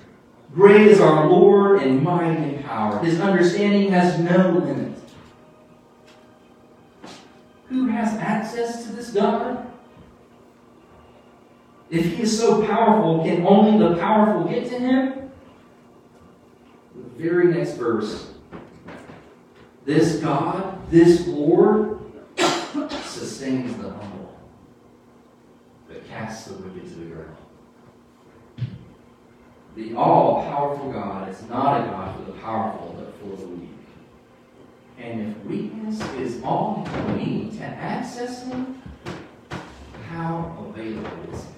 Great 0.52 0.88
is 0.88 1.00
our 1.00 1.28
Lord 1.28 1.82
and 1.82 2.02
mighty 2.02 2.56
in 2.56 2.62
power. 2.64 2.98
His 2.98 3.20
understanding 3.20 3.90
has 3.92 4.18
no 4.18 4.50
limit. 4.50 4.91
Who 7.72 7.86
has 7.86 8.12
access 8.18 8.84
to 8.84 8.92
this 8.92 9.12
God? 9.12 9.66
If 11.88 12.04
he 12.04 12.22
is 12.22 12.38
so 12.38 12.66
powerful, 12.66 13.24
can 13.24 13.46
only 13.46 13.78
the 13.78 13.96
powerful 13.96 14.44
get 14.44 14.68
to 14.68 14.78
him? 14.78 15.30
The 16.94 17.22
very 17.22 17.46
next 17.46 17.76
verse. 17.76 18.30
This 19.86 20.16
God, 20.16 20.86
this 20.90 21.26
Lord, 21.26 21.98
sustains 22.36 23.74
the 23.78 23.88
humble, 23.88 24.38
but 25.88 26.06
casts 26.08 26.48
the 26.48 26.54
wicked 26.54 26.86
to 26.90 26.94
the 26.94 27.06
ground. 27.06 27.36
The 29.76 29.94
all 29.94 30.42
powerful 30.42 30.92
God 30.92 31.30
is 31.30 31.42
not 31.48 31.80
a 31.80 31.86
God 31.86 32.18
for 32.18 32.32
the 32.32 32.38
powerful, 32.38 32.94
but 32.98 33.14
for 33.18 33.34
the 33.34 33.46
weak. 33.46 33.61
And 34.98 35.30
if 35.30 35.44
weakness 35.44 36.00
is 36.14 36.42
all 36.42 36.88
you 37.08 37.16
need 37.16 37.58
to 37.58 37.64
access 37.64 38.44
Him, 38.46 38.82
how 40.08 40.66
available 40.68 41.32
is 41.32 41.44
He? 41.44 41.50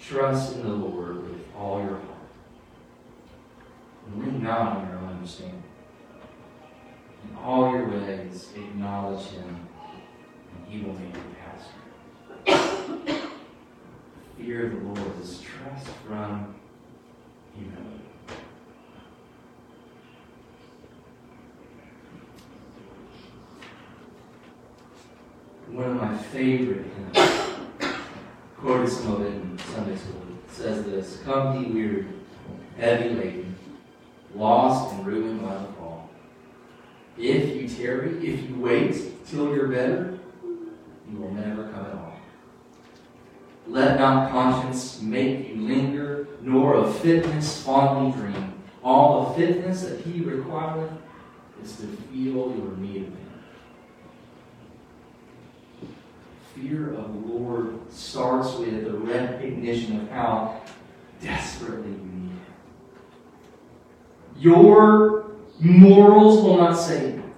Trust 0.00 0.56
in 0.56 0.62
the 0.62 0.68
Lord 0.68 1.30
with 1.30 1.40
all 1.56 1.80
your 1.80 1.94
heart. 1.94 2.02
Lean 4.16 4.42
not 4.42 4.76
on 4.76 4.88
your 4.88 4.98
own 4.98 5.08
understanding. 5.08 5.62
In 7.24 7.36
all 7.36 7.72
your 7.72 7.88
ways, 7.88 8.50
acknowledge 8.54 9.26
Him, 9.28 9.68
and 10.54 10.66
He 10.68 10.84
will 10.84 10.92
make 10.94 11.14
you 11.14 11.22
pass 11.40 11.41
Fear 14.44 14.66
of 14.66 14.72
the 14.72 15.00
Lord 15.00 15.20
is 15.22 15.40
trust 15.40 15.86
from 16.04 16.56
humility. 17.54 18.00
One 25.68 25.90
of 25.90 25.96
my 25.96 26.18
favorite 26.18 26.86
hymns, 27.14 27.94
quoted 28.56 28.90
some 28.90 29.12
of 29.12 29.20
it 29.20 29.32
in 29.32 29.58
Sunday 29.58 29.94
school, 29.94 30.22
says 30.48 30.84
this 30.86 31.20
Come, 31.24 31.62
ye 31.62 31.70
weary, 31.70 32.06
heavy 32.76 33.10
laden, 33.10 33.54
lost 34.34 34.92
and 34.92 35.06
ruined 35.06 35.40
by 35.40 35.54
the 35.54 35.72
fall. 35.74 36.10
If 37.16 37.54
you 37.54 37.68
tarry, 37.68 38.16
if 38.26 38.50
you 38.50 38.56
wait 38.58 39.24
till 39.24 39.54
you're 39.54 39.68
better, 39.68 40.18
you 40.42 41.16
will 41.16 41.30
never 41.30 41.70
come 41.70 41.86
at 41.86 41.92
all. 41.92 42.12
Let 43.72 43.98
not 43.98 44.30
conscience 44.30 45.00
make 45.00 45.48
you 45.48 45.62
linger, 45.62 46.28
nor 46.42 46.74
of 46.74 46.94
fitness 46.98 47.62
fondly 47.62 48.12
dream. 48.12 48.52
All 48.84 49.30
the 49.30 49.34
fitness 49.34 49.84
that 49.84 50.00
he 50.00 50.20
requireth 50.20 50.92
is 51.64 51.76
to 51.76 51.86
feel 51.86 52.54
your 52.54 52.76
need 52.76 53.04
of 53.04 53.08
him. 53.08 53.18
Fear 56.54 56.92
of 56.92 57.14
the 57.14 57.32
Lord 57.32 57.90
starts 57.90 58.56
with 58.56 58.84
the 58.84 58.92
recognition 58.92 60.02
of 60.02 60.10
how 60.10 60.60
desperately 61.22 61.92
you 61.92 61.96
need 61.96 62.30
him. 62.30 62.40
Your 64.36 65.32
morals 65.60 66.42
will 66.42 66.58
not 66.58 66.74
save 66.74 67.14
you. 67.14 67.34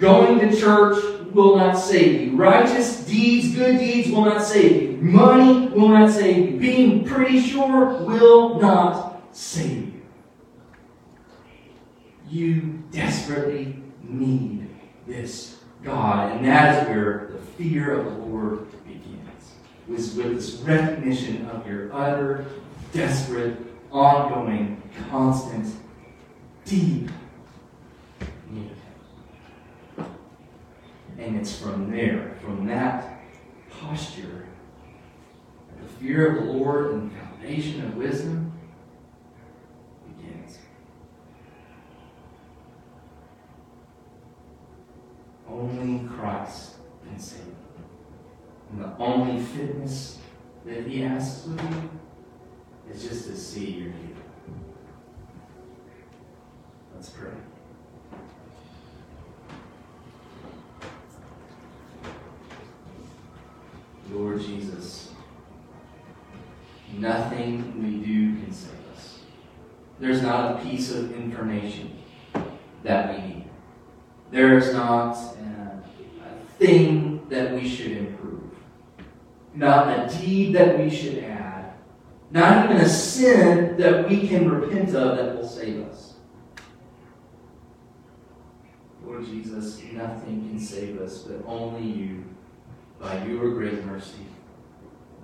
Going 0.00 0.40
to 0.40 0.60
church 0.60 1.23
will 1.34 1.56
not 1.56 1.74
save 1.74 2.20
you. 2.20 2.36
Righteous 2.36 3.04
deeds, 3.04 3.54
good 3.54 3.78
deeds 3.78 4.10
will 4.10 4.24
not 4.24 4.42
save 4.42 4.82
you. 4.82 4.98
Money 4.98 5.68
will 5.68 5.88
not 5.88 6.10
save 6.10 6.52
you. 6.52 6.58
Being 6.58 7.04
pretty 7.04 7.40
sure 7.40 8.02
will 8.04 8.60
not 8.60 9.20
save 9.32 9.92
you. 9.94 10.02
You 12.28 12.82
desperately 12.90 13.82
need 14.02 14.68
this 15.06 15.60
God. 15.82 16.32
And 16.32 16.46
that 16.46 16.82
is 16.82 16.88
where 16.88 17.30
the 17.32 17.38
fear 17.38 17.98
of 17.98 18.04
the 18.04 18.18
Lord 18.24 18.70
begins. 18.84 19.52
Was 19.88 20.14
with 20.14 20.34
this 20.36 20.54
recognition 20.60 21.46
of 21.46 21.66
your 21.66 21.92
utter, 21.92 22.46
desperate, 22.92 23.56
ongoing, 23.90 24.82
constant, 25.10 25.74
deep 26.64 27.10
need 28.50 28.70
and 31.24 31.36
it's 31.36 31.58
from 31.58 31.90
there, 31.90 32.36
from 32.42 32.66
that 32.66 33.22
posture, 33.70 34.46
the 35.80 35.88
fear 35.88 36.36
of 36.36 36.44
the 36.44 36.52
Lord 36.52 36.92
and 36.92 37.10
the 37.10 37.14
foundation 37.16 37.84
of 37.84 37.96
wisdom 37.96 38.52
begins. 40.06 40.58
Only 45.48 46.06
Christ 46.08 46.74
can 47.06 47.18
save. 47.18 47.40
And 48.70 48.82
the 48.82 48.92
only 48.98 49.42
fitness 49.42 50.18
that 50.66 50.86
He 50.86 51.04
asks 51.04 51.46
of 51.46 51.60
you 51.62 51.90
is 52.92 53.02
just 53.02 53.28
to 53.28 53.36
see 53.36 53.70
your 53.70 53.92
There's 70.04 70.20
not 70.20 70.60
a 70.60 70.62
piece 70.62 70.92
of 70.92 71.14
information 71.14 71.96
that 72.82 73.08
we 73.08 73.26
need. 73.26 73.44
There 74.30 74.58
is 74.58 74.74
not 74.74 75.16
a, 75.16 75.82
a 76.22 76.46
thing 76.58 77.26
that 77.30 77.54
we 77.54 77.66
should 77.66 77.92
improve, 77.92 78.50
not 79.54 79.88
a 79.88 80.14
deed 80.18 80.56
that 80.56 80.78
we 80.78 80.90
should 80.90 81.24
add, 81.24 81.72
not 82.30 82.66
even 82.66 82.82
a 82.82 82.88
sin 82.88 83.78
that 83.78 84.06
we 84.06 84.28
can 84.28 84.50
repent 84.50 84.94
of 84.94 85.16
that 85.16 85.36
will 85.36 85.48
save 85.48 85.86
us. 85.86 86.12
Lord 89.06 89.24
Jesus, 89.24 89.82
nothing 89.94 90.50
can 90.50 90.60
save 90.60 91.00
us 91.00 91.20
but 91.22 91.42
only 91.46 91.90
you 91.90 92.24
by 93.00 93.24
your 93.24 93.54
great 93.54 93.82
mercy, 93.86 94.26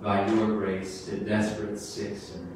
by 0.01 0.27
your 0.27 0.47
grace 0.57 1.05
to 1.05 1.19
desperate, 1.19 1.79
sick 1.79 2.17
sinners. 2.17 2.50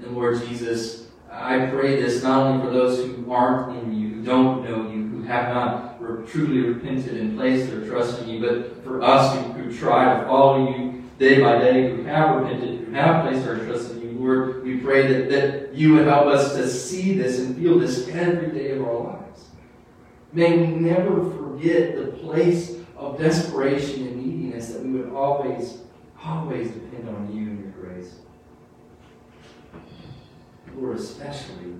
And 0.00 0.16
Lord 0.16 0.40
Jesus, 0.46 1.08
I 1.30 1.66
pray 1.66 2.00
this 2.00 2.22
not 2.22 2.46
only 2.46 2.64
for 2.64 2.70
those 2.70 2.98
who 2.98 3.30
aren't 3.32 3.76
in 3.78 3.98
you, 3.98 4.08
who 4.08 4.22
don't 4.22 4.64
know 4.64 4.90
you, 4.90 5.08
who 5.08 5.22
have 5.22 5.54
not 5.54 5.98
truly 6.28 6.60
repented 6.60 7.16
and 7.16 7.36
placed 7.36 7.70
their 7.70 7.86
trust 7.86 8.22
in 8.22 8.28
you, 8.28 8.40
but 8.40 8.84
for 8.84 9.02
us 9.02 9.34
who, 9.34 9.52
who 9.52 9.76
try 9.76 10.18
to 10.18 10.26
follow 10.26 10.70
you 10.70 11.02
day 11.18 11.40
by 11.40 11.58
day, 11.58 11.90
who 11.90 12.04
have 12.04 12.40
repented, 12.40 12.86
who 12.86 12.92
have 12.92 13.24
placed 13.24 13.46
our 13.46 13.56
trust 13.58 13.92
in 13.92 14.02
you, 14.02 14.18
Lord, 14.18 14.64
we 14.64 14.78
pray 14.78 15.06
that, 15.06 15.30
that 15.30 15.74
you 15.74 15.94
would 15.94 16.06
help 16.06 16.26
us 16.26 16.54
to 16.54 16.68
see 16.68 17.16
this 17.16 17.40
and 17.40 17.56
feel 17.56 17.78
this 17.78 18.08
every 18.08 18.50
day 18.50 18.72
of 18.72 18.82
our 18.82 19.00
lives. 19.00 19.46
May 20.32 20.58
we 20.58 20.66
never 20.66 21.30
forget 21.30 21.96
the 21.96 22.06
place 22.18 22.76
of 22.96 23.18
desperation 23.18 24.06
and 24.06 24.16
neediness 24.16 24.68
that 24.72 24.82
we 24.82 24.92
would 24.92 25.12
always, 25.12 25.78
always 26.24 26.70
depend 26.70 27.08
on 27.08 27.34
you 27.34 27.73
Lord, 30.76 30.96
especially, 30.96 31.74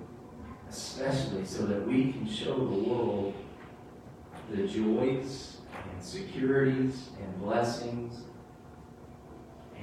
especially 0.69 1.45
so 1.45 1.65
that 1.65 1.85
we 1.87 2.11
can 2.13 2.27
show 2.27 2.55
the 2.55 2.89
world 2.89 3.33
the 4.51 4.67
joys 4.67 5.57
and 5.91 6.03
securities 6.03 7.09
and 7.21 7.41
blessings 7.41 8.21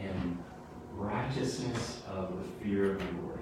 and 0.01 0.39
righteousness 0.95 2.03
of 2.09 2.33
the 2.39 2.65
fear 2.65 2.93
of 2.93 2.99
the 2.99 3.23
Lord. 3.23 3.41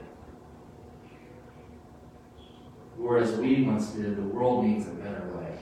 Lord, 2.99 3.23
as 3.23 3.33
we 3.33 3.63
once 3.63 3.91
did, 3.91 4.17
the 4.17 4.23
world 4.23 4.65
needs 4.65 4.87
a 4.87 4.91
better 4.91 5.27
way. 5.35 5.59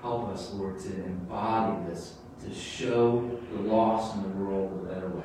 Help 0.00 0.30
us, 0.30 0.52
Lord, 0.54 0.78
to 0.80 1.04
embody 1.04 1.90
this, 1.90 2.14
to 2.44 2.54
show 2.54 3.38
the 3.52 3.60
lost 3.60 4.16
in 4.16 4.22
the 4.22 4.28
world 4.28 4.72
a 4.72 4.94
better 4.94 5.08
way 5.08 5.24